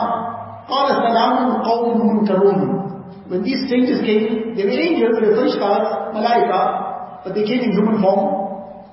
[0.69, 7.25] قَالَ سَلَامٌ قَوْمٌ مُنْكَرُونَ When these changes came, they were angels, they were farishtas, malaika,
[7.25, 8.47] but they came in human form.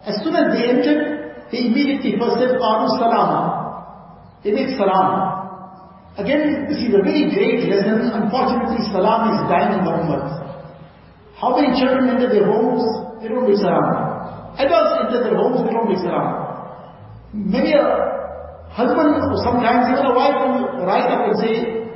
[0.06, 1.13] As soon as they entered,
[1.54, 4.42] he immediately first says, Qalu Salama.
[4.42, 5.38] They make Salam.
[6.18, 8.10] Again, this is a very great lesson.
[8.10, 10.42] Unfortunately, Salam is dying in the Ummah.
[11.38, 12.82] How many children enter their homes?
[13.22, 13.86] They don't make Salam.
[14.58, 16.26] Adults enter their homes, they don't make Salam.
[17.34, 17.86] Many a
[18.74, 19.14] husband,
[19.46, 21.54] sometimes even a wife will rise up and say,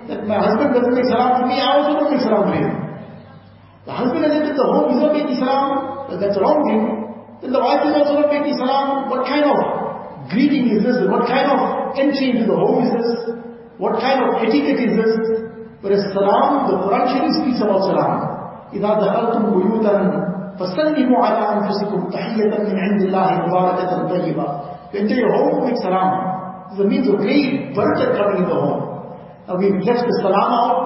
[0.08, 2.70] that my husband doesn't make salam to me, I also don't make salam to him.
[3.86, 5.68] The husband has entered the home, he's not making salam,
[6.16, 7.07] that's wrong thing.
[7.41, 9.11] Then the wife is also not making salam.
[9.11, 9.57] What kind of
[10.31, 10.99] greeting is this?
[11.11, 11.59] What kind of
[11.99, 13.11] entry into the home is this?
[13.79, 15.15] What kind of etiquette is this?
[15.83, 18.33] Whereas salam, the Quran Sharif speaks about salam.
[18.73, 19.95] إذا دخلتم بيوتا
[20.59, 24.47] فسلموا على أنفسكم تحية من عند الله مباركة طيبة.
[24.93, 26.09] You enter your home, make salam.
[26.71, 28.81] It's a means of great barakat coming in the home.
[29.49, 30.85] Now we left the salam out,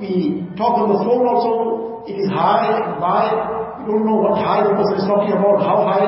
[0.00, 3.30] we talk on the phone also, it is high and high,
[3.78, 6.06] we don't know what high the person is talking about, how high,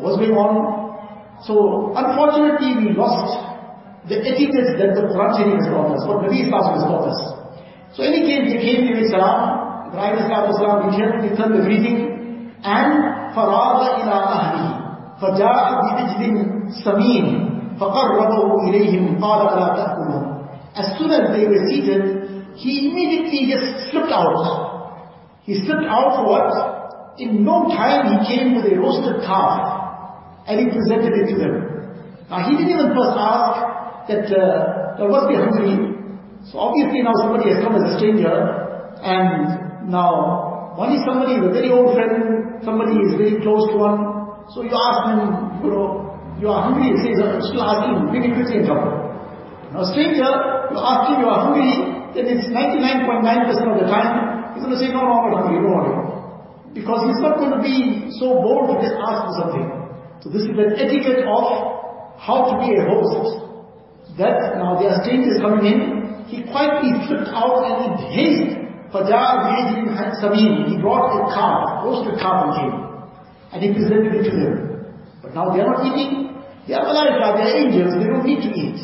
[0.00, 0.80] what's going on.
[1.44, 3.50] So unfortunately we lost
[4.08, 7.20] the etiquette that the Quran Sharif has taught us, what Nabi Islam has taught us.
[7.92, 10.42] So any case they came to salam, Ibrahim Islam,
[10.88, 11.98] we returned the greeting,
[12.62, 12.90] and
[13.34, 14.66] فَرَاغَ إِلَىٰ أَهْلِهِ
[15.20, 16.22] فَجَاءَ بِعِجْلٍ
[16.84, 17.26] سَمِينٍ
[17.80, 20.24] فَقَرَّبَهُ إِلَيْهِمْ قَالَ أَلَا تَأْكُلُونَ
[20.76, 22.23] As soon as they were seated,
[22.55, 24.39] he immediately just slipped out.
[25.43, 26.49] He slipped out for what?
[27.19, 31.53] In no time he came with a roasted calf and he presented it to them.
[32.29, 35.95] Now he didn't even first ask that, uh, there must be hungry.
[36.51, 38.33] So obviously now somebody has come as a stranger
[39.03, 43.75] and now one is somebody is a very old friend, somebody is very close to
[43.79, 43.99] one.
[44.51, 48.35] So you ask him, you know, you are hungry, he says, still asking, bring it
[48.35, 48.83] quickly and come.
[49.71, 50.27] Now stranger,
[50.71, 53.27] you ask him you are hungry, then it's 99.9%
[53.67, 56.15] of the time, he's going to say, no, no, not hungry, don't worry.
[56.71, 59.67] Because he's not going to be so bold to just ask for something.
[60.23, 61.43] So this is the etiquette of
[62.15, 63.43] how to be a host.
[64.15, 65.79] That now there are strangers coming in,
[66.31, 68.55] he quietly slipped out and in haste,
[68.95, 69.91] Fajar Bihajin
[70.23, 72.75] Samin, he brought a calf, roasted calf and came.
[73.51, 74.55] And he presented it to them.
[75.21, 76.31] But now they are not eating,
[76.67, 78.79] they are malaika, they are angels, they don't need to eat.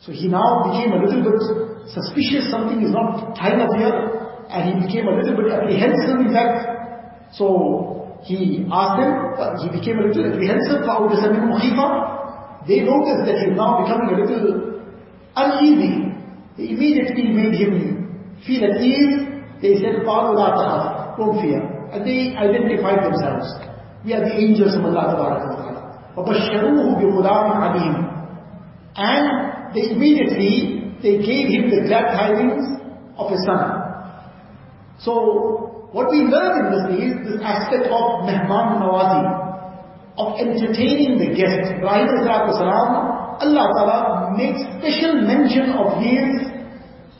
[0.00, 3.93] So he now became a little bit suspicious, something is not tying up here,
[4.49, 7.33] and he became a little bit apprehensive in fact.
[7.33, 11.87] So he asked them, uh, he became a little apprehensive, فَأَوْجَسَ مِنْهُ خِيفًا
[12.67, 14.81] They noticed that he is now becoming a little
[15.35, 16.13] uneasy.
[16.57, 19.29] They immediately made him feel at ease.
[19.61, 21.61] They said, قَالُوا لَا تَخَفْ Don't fear.
[21.91, 23.45] And they identified themselves.
[24.03, 25.75] We are the angels of Allah Ta'ala.
[26.17, 27.95] وَبَشَّرُوهُ بِغُلَامٍ عَلِيمٍ
[28.95, 32.64] And they immediately, they gave him the glad tidings
[33.16, 33.90] of his son.
[35.00, 39.26] So, what we learn in this is this aspect of Mehman Nawazi,
[40.20, 41.72] of entertaining the guest.
[41.72, 42.08] Ibrahim
[43.40, 46.50] Allah Ta'ala makes special mention of his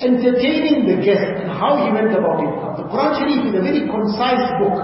[0.00, 2.52] entertaining the guest and how he went about it.
[2.76, 4.76] The Quran Sharif is a very concise book.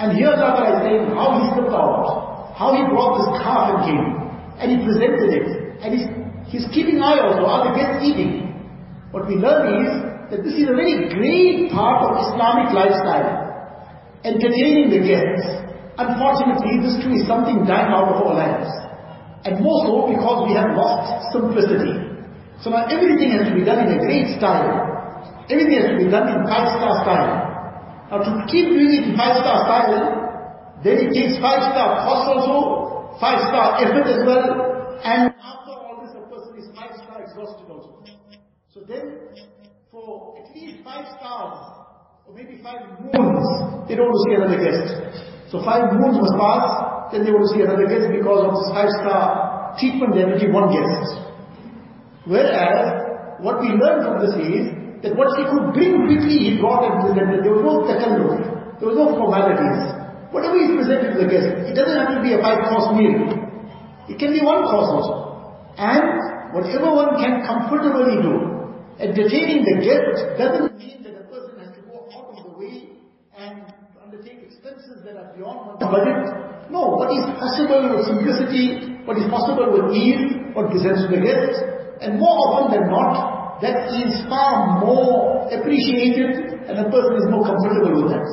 [0.00, 3.64] And here Allah Ta'ala is saying how he stepped out, how he brought this calf
[3.72, 4.06] and came,
[4.60, 5.48] and he presented it.
[5.80, 6.06] And he's,
[6.48, 8.48] he's keeping eye also, are the guests eating?
[9.12, 9.90] What we learn is
[10.28, 13.48] that this is a very great part of Islamic lifestyle.
[14.24, 15.46] Entertaining the guests.
[15.96, 18.68] Unfortunately, this too is something dying out of our lives.
[19.48, 22.08] And more so because we have lost simplicity.
[22.60, 25.46] So now everything has to be done in a great style.
[25.48, 27.32] Everything has to be done in five-star style.
[28.10, 30.28] Now to keep doing it in five-star style,
[30.84, 34.46] then it takes five-star cost also, five-star effort as well,
[35.02, 36.70] and after all this a person is
[37.28, 38.04] five-star exhausted also.
[38.72, 39.18] So then,
[39.90, 41.58] for at least five stars,
[42.26, 43.46] or maybe five moons,
[43.88, 45.50] they don't see another guest.
[45.50, 49.76] So five moons must pass, then they to see another guest because of this five-star
[49.80, 51.24] treatment they give one guest.
[52.28, 54.64] Whereas, what we learn from this is,
[55.00, 57.46] that what he could bring quickly, he brought and presented.
[57.46, 58.82] There was no takalluf.
[58.82, 59.94] There was no formalities.
[60.34, 63.30] Whatever is presented to the guest, it doesn't have to be a five-course meal.
[64.10, 65.28] It can be one course also.
[65.78, 68.34] And whatever one can comfortably do,
[68.98, 72.98] entertaining the guest doesn't mean that a person has to go out of the way
[73.36, 73.68] and
[74.02, 76.70] undertake expenses that are beyond one's budget.
[76.70, 81.22] No, what is possible with simplicity, what is possible with ease, what presents to the
[81.22, 81.56] guests,
[82.00, 87.42] and more often than not, that is far more appreciated and a person is more
[87.42, 88.26] comfortable with that.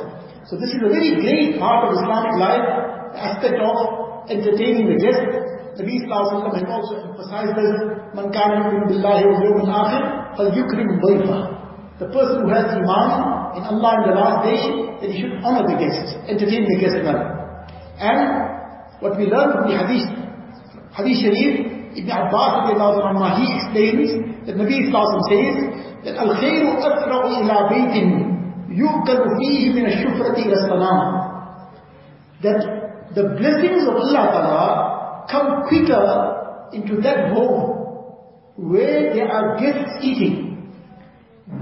[0.45, 2.65] So this is a very great part of Islamic life,
[3.15, 5.44] the aspect of entertaining the guest.
[5.75, 7.71] Nabi Sallallahu Alaihi Wasallam also emphasized this,
[8.15, 10.01] Man kana yu'min billahi wa yawmil akhir,
[10.39, 10.87] fal yukrim
[11.99, 13.11] The person who has iman
[13.59, 14.61] in Allah in the last day,
[15.03, 17.19] then he should honor the guests, entertain the guests well.
[17.99, 18.19] And
[19.03, 20.07] what we learn from the hadith,
[20.95, 22.53] hadith sharif, Ibn Abbas
[23.39, 24.09] he explains
[24.47, 25.55] that Nabi Sallallahu says
[26.03, 28.07] that Al-Khayru asra'u ila baytin
[28.71, 30.99] yukalu fihi min ash-shufrati ila sanam
[32.43, 32.59] That
[33.15, 34.94] the blessings of Allah Ta'ala
[35.29, 37.75] come quicker into that home
[38.55, 40.73] where there are guests eating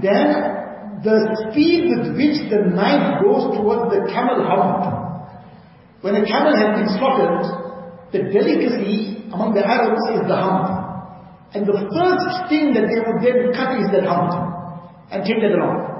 [0.02, 1.18] than the
[1.50, 5.04] speed with which the knife goes towards the camel hump.
[6.00, 7.44] When a camel has been slaughtered,
[8.12, 10.70] the delicacy among the Arabs is the hump.
[11.52, 14.32] And the first thing that they would then cut is that hump
[15.10, 15.94] and take that along.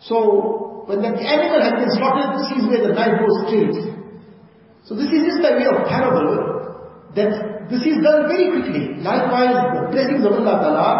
[0.00, 3.93] So, when the animal has been slaughtered, this is where the knife goes straight.
[4.84, 6.28] So this is just by way of parable
[7.16, 7.32] that
[7.72, 9.00] this is done very quickly.
[9.00, 10.90] Likewise, the blessings of Allah Ta'ala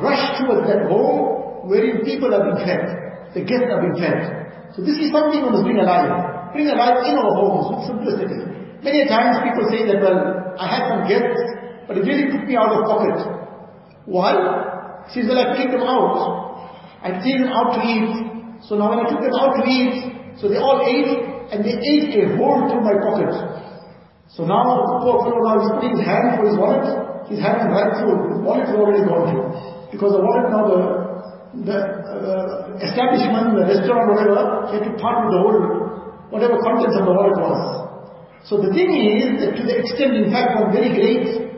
[0.00, 2.82] rush towards that home wherein people are being fed.
[3.36, 4.72] The guests are being fed.
[4.72, 6.56] So this is something we must bring alive.
[6.56, 8.40] Bring alive in our homes with simplicity.
[8.80, 11.36] Many times people say that, well, I had some guests,
[11.84, 13.20] but it really took me out of pocket.
[14.08, 14.32] Why?
[15.12, 16.72] He says, well, I take them out.
[17.04, 18.64] I take them out to eat.
[18.64, 21.76] So now when I took them out to eat, so they all ate, and they
[21.78, 23.32] ate a hole through my pocket.
[24.28, 24.64] So now
[25.02, 26.86] poor fellow now is putting his hand for his wallet,
[27.30, 29.46] his hand right through, his wallet is already gone through.
[29.90, 30.80] Because the wallet now the
[31.64, 35.60] the uh, establishment, the restaurant, whatever, had to part with the whole,
[36.28, 37.60] whatever contents of the wallet was.
[38.44, 41.48] So the thing is that to the extent, in fact, one very great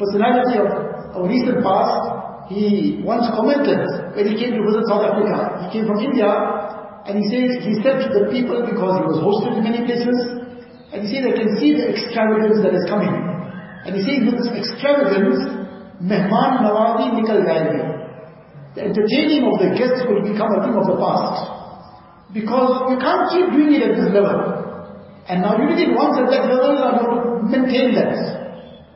[0.00, 0.68] personality of
[1.12, 3.84] our recent past, he once commented
[4.14, 5.66] when he came to visit South Africa.
[5.66, 6.30] He came from India
[7.06, 10.18] and he says, he said to the people because he was hosted in many places,
[10.90, 13.14] and he said, I can see the extravagance that is coming.
[13.86, 15.38] And he says, with this extravagance,
[16.02, 17.96] Mehman Nawazi nikal jayenge
[18.76, 21.48] the entertaining of the guests will become a thing of the past.
[22.36, 24.36] Because you can't keep doing it at this level.
[25.32, 27.08] And now you did it once at that level, now to
[27.48, 28.12] maintain that.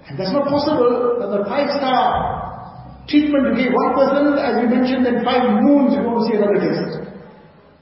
[0.05, 1.17] And that's not possible.
[1.17, 6.05] that the five-star treatment you gave one person, as we mentioned, then five moons you
[6.05, 7.10] want to see another guest.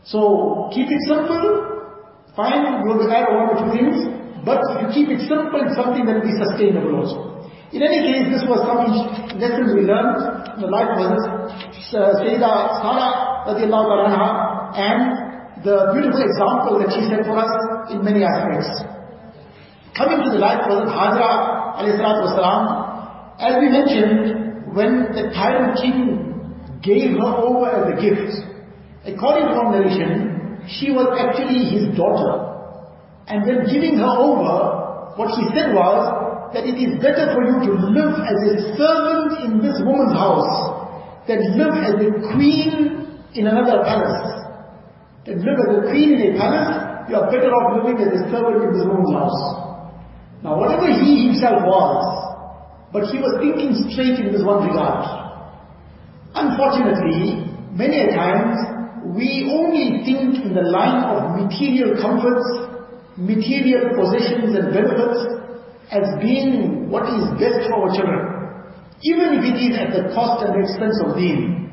[0.08, 1.76] So keep it simple.
[2.32, 3.96] Fine, you want to add one or two things.
[4.40, 7.44] But if you keep it simple, it's something that will be sustainable also.
[7.76, 8.88] In any case, this was some
[9.36, 13.10] lessons we learned in the life of uh, Sayyidah Sarah
[13.52, 14.28] radiallahu anha
[14.72, 15.28] and
[15.60, 17.52] the beautiful example that she set for us
[17.92, 18.72] in many aspects.
[19.92, 22.62] Coming to the life of Hajra wasalam,
[23.36, 28.47] as we mentioned, when the tyrant king gave her over as a gift,
[29.14, 32.44] according to one narration, she was actually his daughter.
[33.28, 37.56] And when giving her over, what he said was, that it is better for you
[37.68, 40.48] to live as a servant in this woman's house
[41.28, 43.04] than live as a queen
[43.36, 44.48] in another palace.
[45.28, 48.22] That live as a queen in a palace, you are better off living as a
[48.32, 49.40] servant in this woman's house.
[50.40, 52.00] Now whatever he himself was,
[52.92, 55.04] but he was thinking straight in this one regard.
[56.32, 57.44] Unfortunately,
[57.76, 58.56] many a times,
[59.04, 62.46] we only think in the line of material comforts,
[63.16, 65.38] material possessions and benefits
[65.90, 68.22] as being what is best for our children.
[69.02, 71.70] Even if it is at the cost and expense of deen.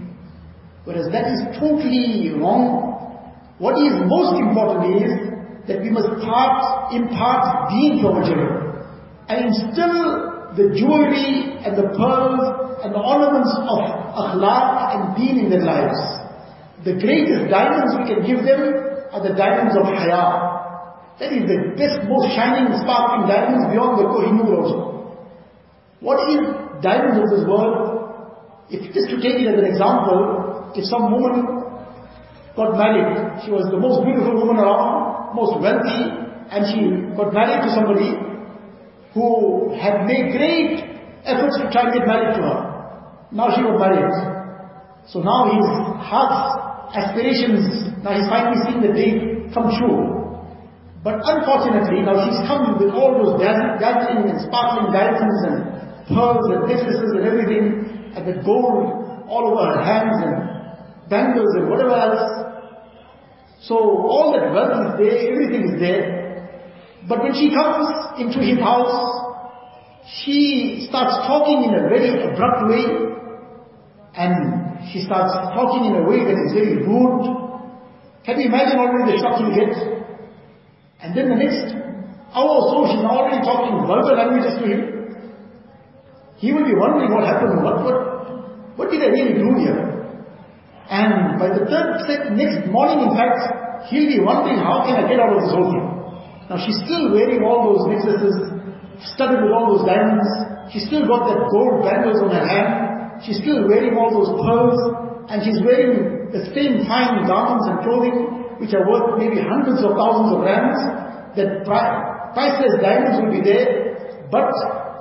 [0.85, 2.93] Whereas that is totally wrong.
[3.57, 5.11] What is most important is
[5.67, 8.85] that we must part, impart deen to our children.
[9.27, 13.81] And instill the jewelry and the pearls and the ornaments of
[14.13, 16.24] akhlaq and deen in their lives.
[16.83, 18.61] The greatest diamonds we can give them
[19.13, 20.55] are the diamonds of haya,
[21.19, 24.79] that is the best, most shining, sparkling diamonds beyond the Kohinoor also.
[26.03, 26.43] What is
[26.83, 28.67] diamonds of this world?
[28.67, 31.71] If just to take it as an example, if some woman
[32.51, 36.03] got married, she was the most beautiful woman around, most wealthy,
[36.51, 36.83] and she
[37.15, 38.11] got married to somebody
[39.15, 40.83] who had made great
[41.23, 42.59] efforts to try and get married to her.
[43.31, 44.11] Now she got married.
[45.07, 45.63] So now his
[46.03, 46.64] heart's
[46.95, 49.11] aspirations, now he's finally seeing the day
[49.53, 50.15] come true.
[51.03, 55.55] But unfortunately, now she's come with all those dazzling and sparkling diamonds and
[56.09, 61.69] pearls and necklaces and everything, and the gold all over her hands and bangles and
[61.69, 62.25] whatever else.
[63.61, 66.25] So all that wealth is there, everything is there.
[67.07, 67.85] But when she comes
[68.17, 69.21] into his house,
[70.23, 72.85] she starts talking in a very abrupt way,
[74.15, 77.25] and she starts talking in a way that is very rude.
[78.25, 79.73] Can you imagine already the shock you get?
[81.01, 81.73] And then the next
[82.33, 84.81] hour or so, she's already talking vulgar languages to him.
[86.37, 87.97] He will be wondering what happened, what, what,
[88.75, 89.95] what did I really do here?
[90.89, 92.05] And by the third,
[92.37, 95.69] next morning in fact, he'll be wondering how can I get out of this whole
[95.71, 95.85] thing.
[96.49, 98.35] Now she's still wearing all those necklaces,
[99.15, 100.29] studded with all those diamonds.
[100.69, 102.84] She's still got that gold bangles on her hand.
[103.23, 104.79] She's still wearing all those pearls.
[105.25, 109.97] And she's wearing the same fine garments and clothing which are worth maybe hundreds of
[109.97, 110.79] thousands of rands,
[111.35, 114.47] that priceless diamonds will be there, but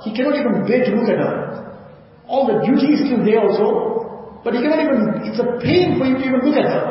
[0.03, 1.31] he cannot even bear to look at her.
[2.27, 6.03] All the beauty is still there also, but he cannot even, it's a pain for
[6.09, 6.83] him to even look at her.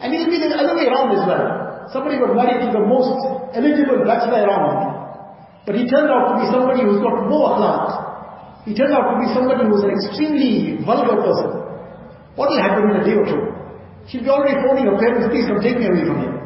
[0.00, 1.90] And it will be the other way around as well.
[1.92, 3.18] Somebody got married to the most
[3.52, 8.07] eligible bachelor around, but he turned out to be somebody who's got no akhlaq.
[8.64, 11.68] He turned out to be somebody who's an extremely vulgar person.
[12.34, 13.42] What will happen in a day or two?
[14.08, 16.38] She'll be already phoning her parents, please come take me away from here.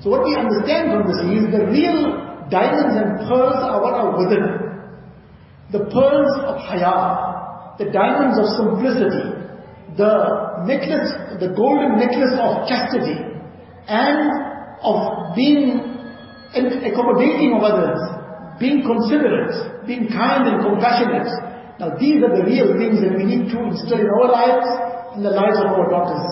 [0.00, 4.12] So what we understand from this is the real diamonds and pearls are what are
[4.16, 4.44] within.
[5.72, 9.34] The pearls of haya, the diamonds of simplicity,
[9.96, 13.16] the necklace, the golden necklace of chastity,
[13.88, 14.30] and
[14.82, 15.80] of being
[16.54, 18.00] accommodating of others,
[18.58, 21.28] being considerate, being kind and compassionate.
[21.78, 24.68] Now these are the real things that we need to instill in our lives,
[25.18, 26.22] in the lives of our daughters.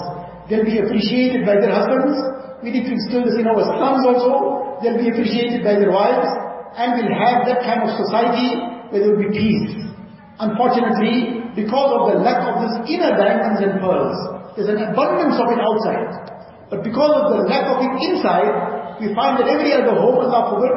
[0.46, 2.14] They'll be appreciated by their husbands.
[2.62, 4.78] We need to instill this in our sons also.
[4.82, 6.30] They'll be appreciated by their wives.
[6.78, 8.54] And we'll have that kind of society
[8.90, 9.82] where there will be peace.
[10.38, 14.16] Unfortunately, because of the lack of this inner diamonds and pearls,
[14.56, 16.10] there's an abundance of it outside.
[16.70, 20.56] But because of the lack of it inside, we find that every other home, Allah
[20.56, 20.72] forbid,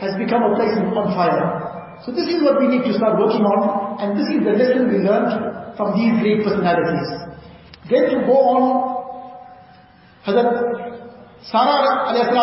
[0.00, 2.00] has become a place on fire.
[2.04, 4.92] So this is what we need to start working on, and this is the lesson
[4.92, 7.08] we learned from these great personalities.
[7.88, 8.62] Then to go on
[10.26, 10.76] Hazrat
[11.46, 12.34] Sarah alayhi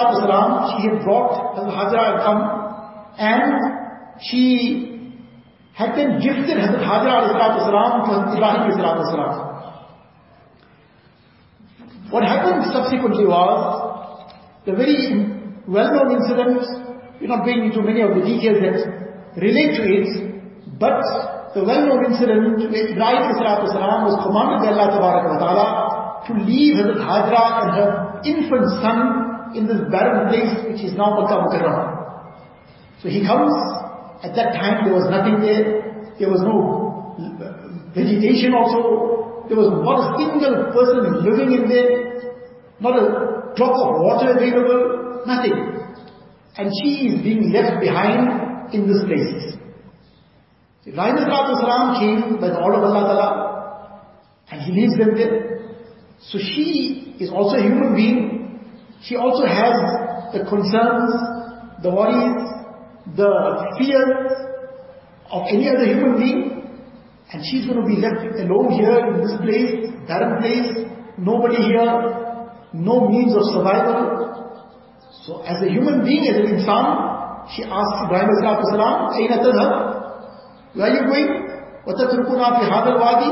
[0.71, 2.41] she had brought Hazrat Hajra had come
[3.19, 3.53] and
[4.21, 5.11] she
[5.73, 9.13] had been gifted Hazrat Hajra alayhi to Ibrahim alayhi
[12.09, 13.59] What happened subsequently was
[14.65, 15.11] the very
[15.67, 18.77] well-known incident, we're not going into many of the details that
[19.37, 20.07] relate to it,
[20.79, 21.01] but
[21.53, 25.67] the well-known incident where Ibrahim was commanded by Allah Ta'ala
[26.27, 27.89] to leave Hazrat Hajra and her
[28.25, 28.97] infant son
[29.55, 31.93] in this barren place which is now Makkah Mukarramah.
[33.01, 33.53] So he comes,
[34.23, 39.69] at that time there was nothing there, there was no uh, vegetation also, there was
[39.69, 42.33] not a single person living in there,
[42.79, 45.72] not a drop of water available, nothing.
[46.57, 49.57] And she is being left behind in this place.
[50.85, 51.17] Ibrahim
[51.99, 53.53] came by the order of Allah Ta'ala
[54.51, 55.73] and he leaves them there.
[56.19, 58.59] So she is also a human being.
[59.03, 59.73] She also has
[60.33, 61.11] the concerns,
[61.81, 62.43] the worries,
[63.15, 64.31] the fears
[65.31, 66.49] of any other human being.
[67.31, 70.87] And she's going to be left alone here in this place barren place,
[71.17, 74.22] nobody here, no means of survival.
[75.26, 76.84] So as a human being, as an insan,
[77.54, 79.70] she asked Ibrahim salam, Aina tadhab?
[80.74, 81.28] Where are you going?
[81.88, 83.22] وَتَتْرُكُنَا فِي هَذَا الْوَادِ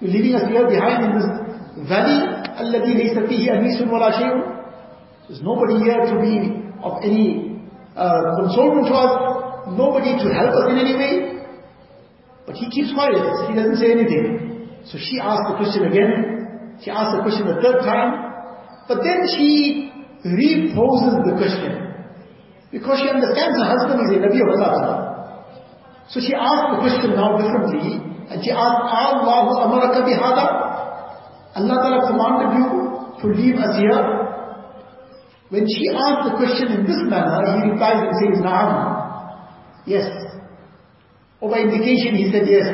[0.00, 1.28] You're leaving us here behind in this
[1.88, 2.20] valley,
[2.60, 4.34] الَّذِي لَيْسَ فِيهِ أَنِيسٌ وَلَا شَيْءٌ
[5.28, 7.60] There's nobody here to be of any
[7.96, 9.12] uh, consolation to us,
[9.76, 11.44] nobody to help us in any way.
[12.46, 13.16] But he keeps quiet,
[13.48, 14.68] he doesn't say anything.
[14.84, 18.32] So she asked the question again, she asked the question the third time,
[18.88, 19.92] but then she
[20.25, 21.73] reposes the question.
[22.71, 25.07] Because she understands her husband is a Nabi of Allah.
[26.09, 27.99] So she asked the question now differently,
[28.31, 30.47] and she asked, Allahu amaraka bihada?
[31.57, 32.67] Allah Ta'ala commanded you
[33.21, 34.01] to leave us here.
[35.49, 38.95] When she asked the question in this manner, he replies and says, Na'am.
[39.87, 40.27] Yes,
[41.39, 42.67] or by indication he said yes.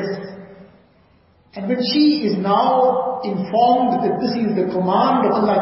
[1.54, 5.56] And when she is now informed that this is the command of Allah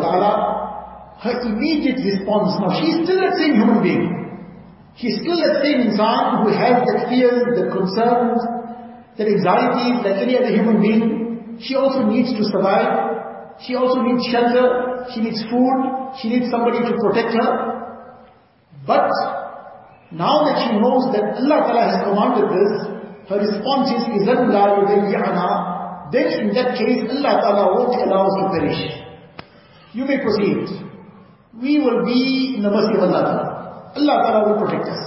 [0.00, 0.53] Ta'ala,
[1.19, 4.19] her immediate response, now she is still that same human being.
[4.95, 8.39] She is still that same insan who has that fears, that concerns,
[9.19, 11.59] that anxieties like any other human being.
[11.59, 13.59] She also needs to survive.
[13.59, 15.07] She also needs shelter.
[15.11, 15.77] She needs food.
[16.23, 17.51] She needs somebody to protect her.
[18.87, 19.11] But
[20.15, 22.71] now that she knows that Allah Ta'ala has commanded this,
[23.27, 28.35] her response is, إِذَنْ لَا يُذَيِّعَنَا Then in that case, Allah Ta'ala won't allow us
[28.39, 28.81] to perish.
[29.93, 30.82] You may proceed.
[31.60, 33.92] We will be in the mercy of Allah.
[33.94, 35.02] Allah Ta'ala will protect us.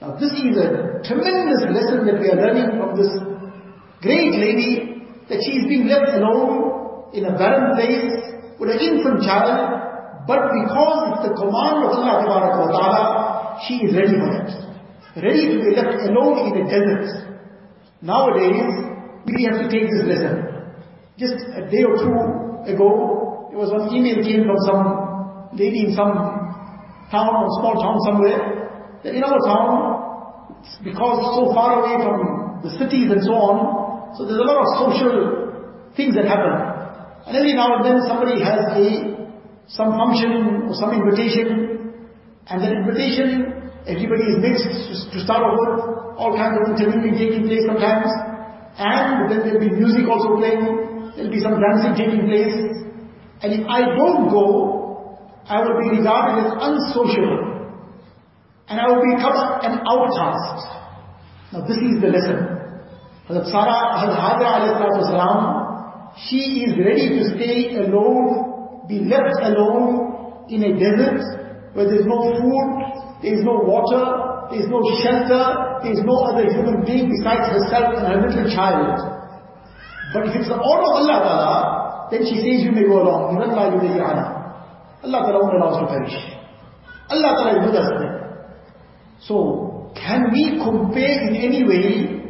[0.00, 3.10] Now this is a tremendous lesson that we are learning from this
[4.00, 8.14] great lady, that she is being left alone in a barren place
[8.58, 14.14] with an infant child, but because it's the command of Allah Ta'ala, she is ready
[14.14, 14.50] for it.
[15.18, 17.10] Ready to be left alone in a desert.
[18.00, 18.70] Nowadays,
[19.26, 20.46] we have to take this lesson.
[21.18, 22.14] Just a day or two
[22.70, 25.09] ago, there was one email came from some
[25.52, 26.14] lady in some
[27.10, 28.60] town or small town somewhere,
[29.04, 30.00] in our town,
[30.84, 34.60] because it's so far away from the cities and so on, so there's a lot
[34.60, 35.14] of social
[35.96, 36.54] things that happen.
[37.26, 38.86] And every now and then somebody has a,
[39.68, 41.70] some function or some invitation
[42.46, 44.66] and that invitation, everybody is mixed
[45.14, 48.04] to start off with, all kinds of interviewing taking place sometimes,
[48.76, 52.52] and then there'll be music also playing, there'll be some dancing taking place,
[53.40, 54.79] and if I don't go,
[55.50, 57.50] I will be regarded as unsociable.
[58.70, 59.34] and I will become
[59.66, 60.62] an outcast.
[61.50, 62.38] Now this is the lesson.
[63.26, 63.98] Hazrat Sarah,
[66.30, 71.18] she is ready to stay alone, be left alone in a desert,
[71.74, 76.02] where there is no food, there is no water, there is no shelter, there is
[76.06, 79.02] no other human being besides herself and her little child.
[80.14, 83.34] But if it's the order of Allah then she says you may go along.
[85.02, 86.16] Won't allow us to perish.
[87.10, 87.90] Allah Ta'ala is with us.
[89.26, 92.20] So, can we compare in any way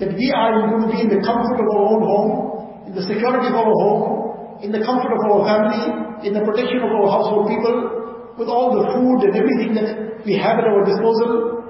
[0.00, 2.32] that we are going to be in the comfort of our own home,
[2.88, 6.82] in the security of our home, in the comfort of our family, in the protection
[6.82, 10.84] of our household people, with all the food and everything that we have at our
[10.84, 11.62] disposal.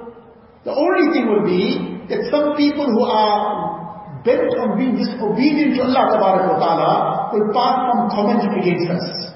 [0.65, 5.85] The only thing will be that some people who are bent on being disobedient to
[5.85, 9.34] Allah Ta'ala will pass some comment against us.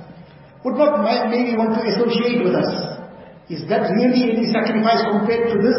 [0.65, 2.71] Would not maybe want to associate with us.
[3.49, 5.79] Is that really any sacrifice compared to this?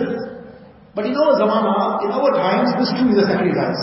[0.95, 3.81] But in our zamana, in our times, this too is a sacrifice.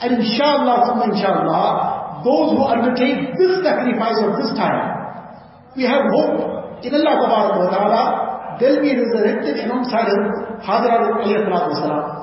[0.00, 5.02] And inshallah, inshallah, those who undertake this sacrifice of this time,
[5.76, 8.02] we have hope in Allah wa ta'ala,
[8.58, 10.10] they'll be resurrected alongside
[10.62, 12.22] Hajra alayhi salatu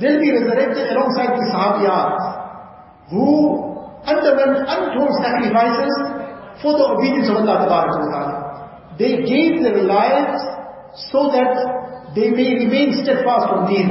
[0.00, 2.32] They'll be resurrected alongside the Sahabiyat
[3.10, 3.28] who
[4.02, 6.21] underwent untold sacrifices
[6.60, 8.26] for the obedience of Allah ta'ala.
[8.98, 10.42] They gave their lives
[11.08, 13.88] so that they may remain steadfast on deen.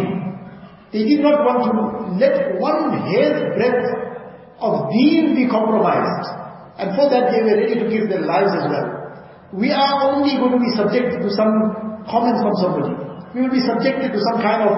[0.93, 1.71] They did not want to
[2.21, 3.87] let one hair's breadth
[4.59, 6.27] of deen be compromised.
[6.77, 9.01] And for that they were ready to give their lives as well
[9.51, 11.51] we are only going to be subjected to some
[12.07, 12.95] comments from somebody.
[13.35, 14.71] We will be subjected to some kind of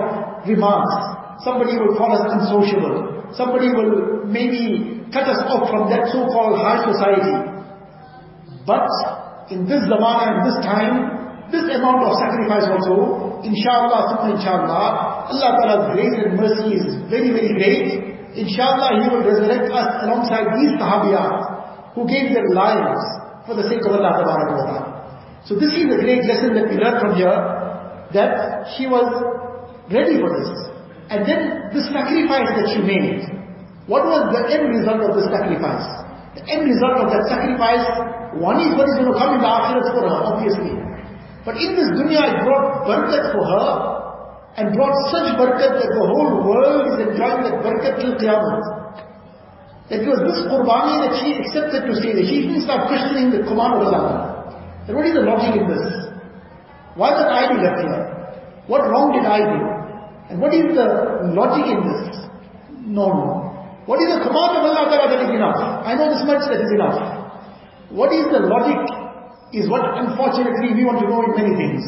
[0.50, 1.46] remarks.
[1.46, 3.34] Somebody will call us unsociable.
[3.38, 7.53] Somebody will maybe cut us off from that so-called high society.
[8.66, 8.88] But
[9.52, 10.96] in this zamana, in this time,
[11.52, 17.52] this amount of sacrifice also, inshallah, inshallah, Allah Ta'ala's grace and mercy is very, very
[17.54, 17.88] great.
[18.34, 23.04] Inshallah, He will resurrect us alongside these sahabiyat who gave their lives
[23.46, 24.94] for the sake of Allah Ta'ala.
[25.46, 27.36] So this is a great lesson that we learn from here,
[28.16, 29.06] that she was
[29.92, 30.50] ready for this.
[31.12, 33.28] And then the sacrifice that she made,
[33.86, 36.03] What was the end result of this sacrifice?
[36.34, 37.86] The end result of that sacrifice,
[38.42, 40.74] one is what is going to come in the akhirat for her, obviously.
[41.46, 43.70] But in this dunya, it brought barakat for her,
[44.58, 48.82] and brought such barakat that the whole world is enjoying that barakat till Qiyamah.
[49.94, 53.30] That it was this qurbani that she accepted to say that she didn't start questioning
[53.30, 54.34] the command of Allah.
[54.88, 55.86] Then what is the logic in this?
[56.98, 58.04] Why did I be left here?
[58.66, 59.60] What wrong did I do?
[60.32, 60.88] And what is the
[61.36, 62.26] logic in this?
[62.90, 63.28] No, no.
[63.86, 65.23] What is the command of Allah that that?
[65.93, 66.99] I know this much that is enough.
[67.91, 68.81] What is the logic
[69.53, 71.81] is what unfortunately we want to know in many things.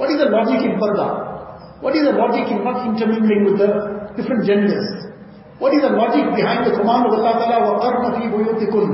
[0.00, 1.84] What is the logic in parda?
[1.84, 3.68] What is the logic in not intermingling with the
[4.16, 5.12] different genders?
[5.60, 8.88] What is the logic behind the command of Allah Ta'ala, وَقَرْنَ فِي بُيُوتِكُنْ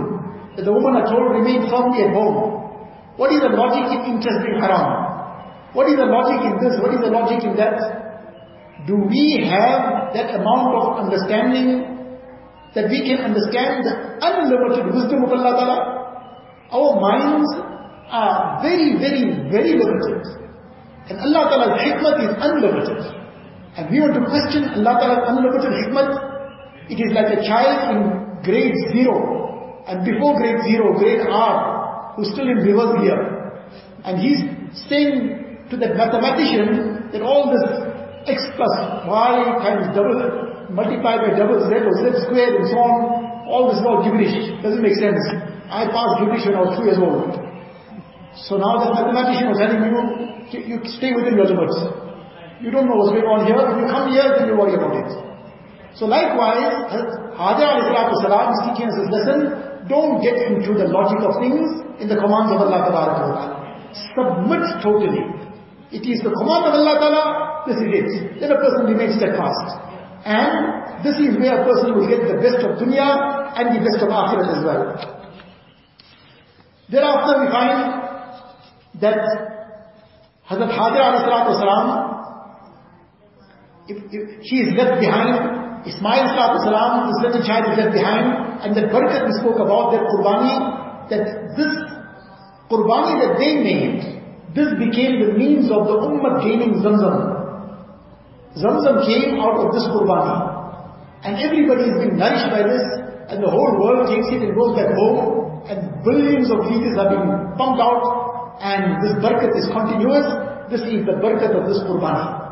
[0.58, 2.60] That the woman are told remain firmly at home.
[3.16, 5.70] What is the logic in interest in haram?
[5.72, 6.82] What is the logic in this?
[6.82, 7.78] What is the logic in that?
[8.90, 11.93] Do we have that amount of understanding
[12.75, 15.79] that we can understand the unlimited wisdom of Allah Ta'ala?
[16.69, 17.49] Our minds
[18.11, 20.21] are very, very, very limited.
[21.09, 23.01] And Allah Ta'ala's hikmah is unlimited.
[23.75, 26.35] And we want to question Allah Ta'ala's unlimited hikmah
[26.87, 32.29] it is like a child in grade zero, and before grade zero, grade R, who's
[32.31, 33.17] still in reverse gear.
[34.05, 34.37] And he's
[34.87, 37.65] saying to that mathematician that all this
[38.29, 38.73] x plus
[39.09, 39.33] y
[39.65, 42.93] times double, multiplied by double z or z squared and so on,
[43.45, 44.33] all this is all gibberish.
[44.65, 45.21] Doesn't make sense.
[45.69, 47.35] I passed gibberish when I was two years old.
[48.49, 49.93] So now the mathematician was telling you,
[50.51, 51.77] you stay within your limits.
[52.59, 53.55] You don't know what's going on here.
[53.55, 55.09] When you come here, then you worry about it.
[55.95, 56.91] So likewise,
[57.39, 57.79] Hajar
[58.19, 59.39] salam is teaching us this lesson,
[59.87, 61.63] don't get into the logic of things
[62.03, 63.15] in the commands of Allah Ta'ala.
[64.11, 65.23] Submit totally.
[65.95, 67.23] It is the command of Allah Ta'ala,
[67.63, 68.09] this is it.
[68.43, 69.94] Then a person remains steadfast.
[70.25, 73.05] And this is where a person will get the best of dunya
[73.55, 74.81] and the best of akhirat as well.
[76.89, 77.79] Thereafter we find
[79.01, 79.21] that
[80.49, 82.05] Hazrat
[83.87, 86.25] if, if she is left behind Ismail
[86.65, 91.09] salam, his little child is left behind, and that barakat we spoke about, that qurbani,
[91.09, 91.73] that this
[92.69, 94.01] qurbani that they made,
[94.57, 97.34] this became the means of the ummah gaining zamzam.
[98.55, 100.55] Zamzam came out of this qurbani.
[101.27, 102.85] And everybody is being nourished by this,
[103.27, 107.09] and the whole world takes it and goes back home, and billions of liters are
[107.09, 107.27] being
[107.57, 108.05] pumped out,
[108.61, 110.27] and this barakat is continuous.
[110.69, 112.45] This is the barakat of this qurbani.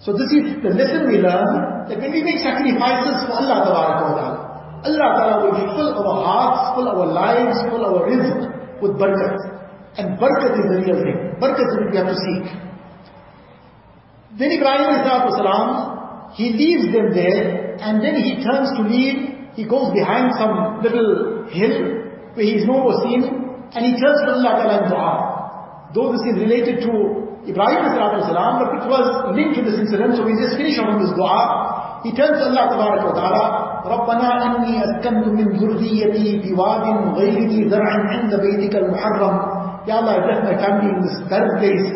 [0.00, 4.48] So this is the lesson we learn, that when we make sacrifices for Allah Ta'ala,
[4.82, 9.36] Allah Ta'ala will fill our hearts, fill our lives, fill our rizq with barakat.
[9.98, 11.18] And barakat is the real thing.
[11.42, 12.67] Barakat is what we have to seek.
[14.37, 19.93] Then Ibrahim salam, he leaves them there, and then he turns to leave, he goes
[19.93, 21.77] behind some little hill,
[22.33, 23.21] where he is no more seen,
[23.73, 25.13] and he turns to Allah Ta'ala in dua.
[25.93, 26.91] Though this is related to
[27.45, 29.05] Ibrahim salam, but it was
[29.37, 32.01] linked to this incident, so we just finish on this dua.
[32.01, 33.45] He tells Allah wa ta'ala,
[33.83, 40.25] ربنا إني أسكنت من ذريتي بواد غير ذي زرع عند بيتك المحرم Ya Allah, I
[40.31, 41.87] left my family in this barren place,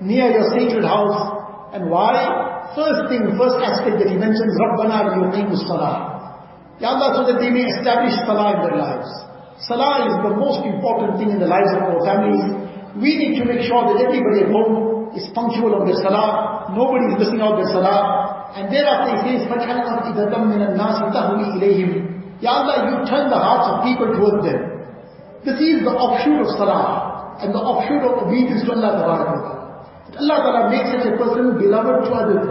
[0.00, 1.35] near your sacred house.
[1.76, 2.72] And why?
[2.76, 6.12] First thing, first aspect that he mentions, رَبَّنَا لِيُقِيمُ الصَّلَاةِ
[6.80, 9.08] Ya Allah, so that they may establish salah in their lives.
[9.64, 12.42] Salah is the most important thing in the lives of our families.
[12.98, 17.12] We need to make sure that everybody at home is punctual on their salah, nobody
[17.12, 18.52] is missing out their salah.
[18.58, 23.38] And thereafter he says, فَجْعَلْ أَفْئِدَةً مِنَ النَّاسِ تَهْوِي إِلَيْهِمْ Ya Allah, you turn the
[23.38, 24.60] hearts of people towards them.
[25.46, 29.55] This is the offshoot of salah, and the offshoot of obedience to Allah Ta'ala.
[30.17, 32.45] Allah Ta'ala makes such a person beloved to others.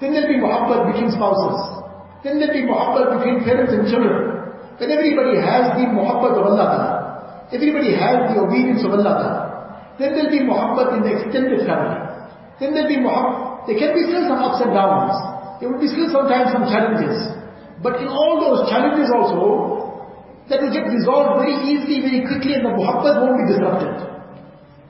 [0.00, 1.58] Then there'll be muhabbat between spouses.
[2.24, 4.50] Then there'll be muhabbat between parents and children.
[4.80, 6.90] Then everybody has the muhabbat of Allah Ta'ala.
[7.52, 9.42] Everybody has the obedience of Allah Ta'ala.
[10.00, 12.00] Then there'll be muhabbat in the extended family.
[12.58, 13.68] Then there'll be muhabbat.
[13.68, 15.14] There can be still some ups and downs.
[15.60, 17.16] There will be still sometimes some challenges.
[17.84, 19.80] But in all those challenges also,
[20.48, 23.94] that will get resolved very easily, very quickly and the muhabbat won't be disrupted.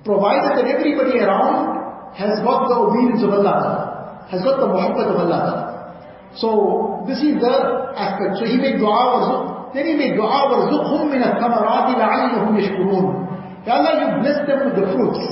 [0.06, 1.79] Provided that everybody around
[2.14, 5.70] has got the obedience of Allah, has got the muhabbat of Allah.
[6.36, 7.54] So this is the
[7.98, 8.38] aspect.
[8.38, 13.06] So he made dua warzuq, then he made dua warzuqhum min al-thamarati la'allahum yashkurun.
[13.66, 15.22] Ya Allah, you bless them with the fruits.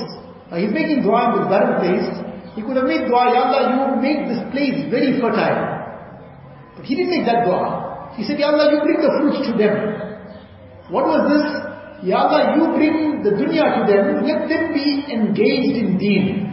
[0.51, 2.09] Now he's making dua in this barren place.
[2.55, 5.79] He could have made dua, Ya Allah, you make this place very fertile.
[6.75, 8.13] But he didn't make that dua.
[8.17, 9.75] He said, Ya Allah, you bring the fruits to them.
[10.89, 11.47] What was this?
[12.09, 16.48] Ya Allah, you bring the dunya to them, let them be engaged in deen.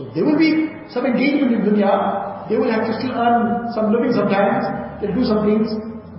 [0.00, 3.92] So there will be some engagement in dunya, they will have to still earn some
[3.92, 4.68] living sometimes,
[5.00, 5.72] they'll do some things,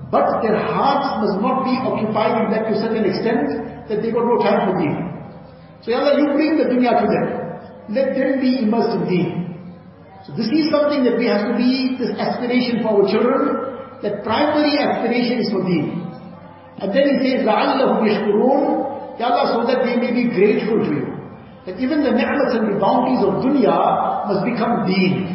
[0.10, 4.10] but their hearts must not be occupied in that to such an extent that they
[4.10, 4.98] got no time for deen.
[5.84, 7.26] So Allah, you bring the dunya to them.
[7.94, 9.32] Let them be immersed in deen.
[10.26, 14.24] So this is something that we have to be, this aspiration for our children, that
[14.24, 16.04] primary aspiration is for deen.
[16.82, 20.92] And then he says, لَعَلَّهُمْ يَشْكُرُونَ Ya Allah, so that they may be grateful to
[20.94, 21.11] you.
[21.63, 23.79] That even the ni'mats and the bounties of dunya
[24.27, 25.31] must become deen.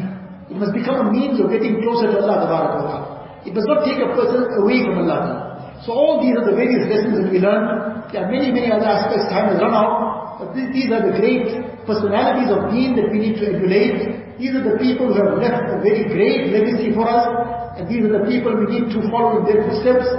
[0.51, 3.07] It must become a means of getting closer to Allah Ta'ala.
[3.47, 5.79] It does not take a person away from Allah.
[5.87, 8.03] So all these are the various lessons that we learn.
[8.11, 9.31] There are many, many other aspects.
[9.31, 10.43] Time has run out.
[10.43, 11.47] But these are the great
[11.87, 14.35] personalities of deen that we need to emulate.
[14.35, 17.79] These are the people who have left a very great legacy for us.
[17.79, 20.11] And these are the people we need to follow in their footsteps.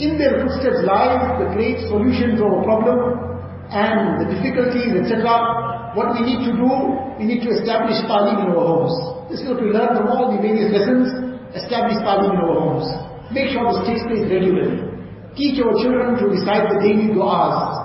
[0.00, 3.29] In their footsteps lies the great solution to our problem
[3.70, 5.94] and the difficulties, etc.
[5.94, 6.70] What we need to do,
[7.18, 8.94] we need to establish talim in our homes.
[9.30, 11.06] This is what we learn from all the various lessons.
[11.54, 12.86] Establish talim in our homes.
[13.30, 14.90] Make sure this takes place regularly.
[15.38, 17.78] Teach our children to recite the daily du'as.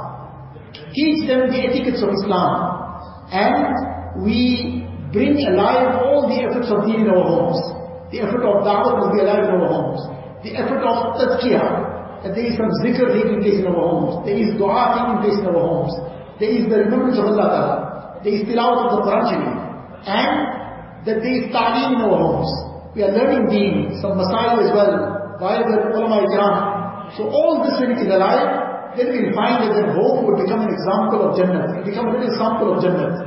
[0.93, 3.29] Teach them the etiquettes of Islam.
[3.29, 7.61] And we bring alive all the efforts of deen in our homes.
[8.09, 10.01] The effort of da'wah must be alive in our homes.
[10.41, 11.84] The effort of tazkiyah,
[12.25, 14.25] that there is some zikr taking place in our homes.
[14.25, 15.93] There is dua taking place in our homes.
[16.41, 17.77] There is the remembrance of Allah Ta'ala.
[18.25, 19.53] There is tilawat of the Quran Sharif.
[20.09, 20.33] And
[21.05, 22.49] that there is ta'lim in our homes.
[22.97, 26.55] We are learning deen, some masa'il as well, by the ulama ikram.
[27.13, 30.65] So all this when it is alive, then we'll find that that home will become
[30.65, 31.77] an example of Jannah.
[31.77, 33.21] It become a little sample of Jannah.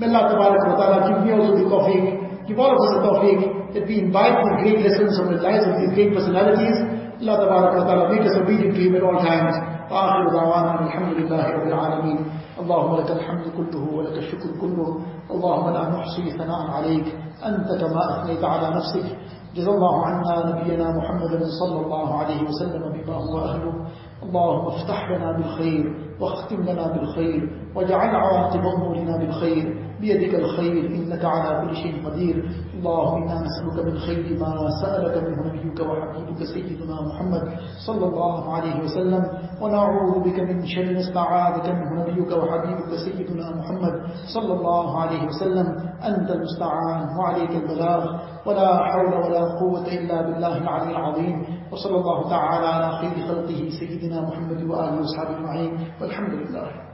[0.00, 3.40] May Allah ta'ala give me also the tawfiq, give all of us the tawfiq,
[3.76, 6.99] that we invite the great lessons from the lives of these great personalities.
[7.20, 9.80] Ta'ala make us obedient to Him at all times.
[9.90, 12.18] وآخر دعوانا الحمد لله رب العالمين.
[12.60, 15.00] اللهم لك الحمد كله ولك الشكر كله.
[15.30, 17.06] اللهم لا نحصي ثناء عليك.
[17.46, 19.16] أنت كما أثنيت على نفسك.
[19.54, 23.74] جزا الله عنا نبينا محمد صلى الله عليه وسلم بما هو أهله.
[24.22, 25.84] اللهم افتح لنا بالخير
[26.20, 27.40] واختم لنا بالخير.
[27.76, 29.89] واجعل عواقب أمورنا بالخير.
[30.00, 32.36] بيدك الخير إنك على كل شيء قدير.
[32.74, 37.52] اللهم إنا نسألك من خير ما سألك منه نبيك وحبيبك سيدنا محمد
[37.86, 39.24] صلى الله عليه وسلم.
[39.60, 43.94] ونعوذ بك من شر ما استعاذك منه نبيك وحبيبك سيدنا محمد
[44.34, 45.66] صلى الله عليه وسلم.
[46.04, 48.02] أنت المستعان وعليك البلاغ.
[48.46, 51.44] ولا حول ولا قوة إلا بالله العلي العظيم.
[51.72, 55.78] وصلى الله تعالى على خير خلقه سيدنا محمد وآله وصحبه أجمعين.
[56.00, 56.89] والحمد لله.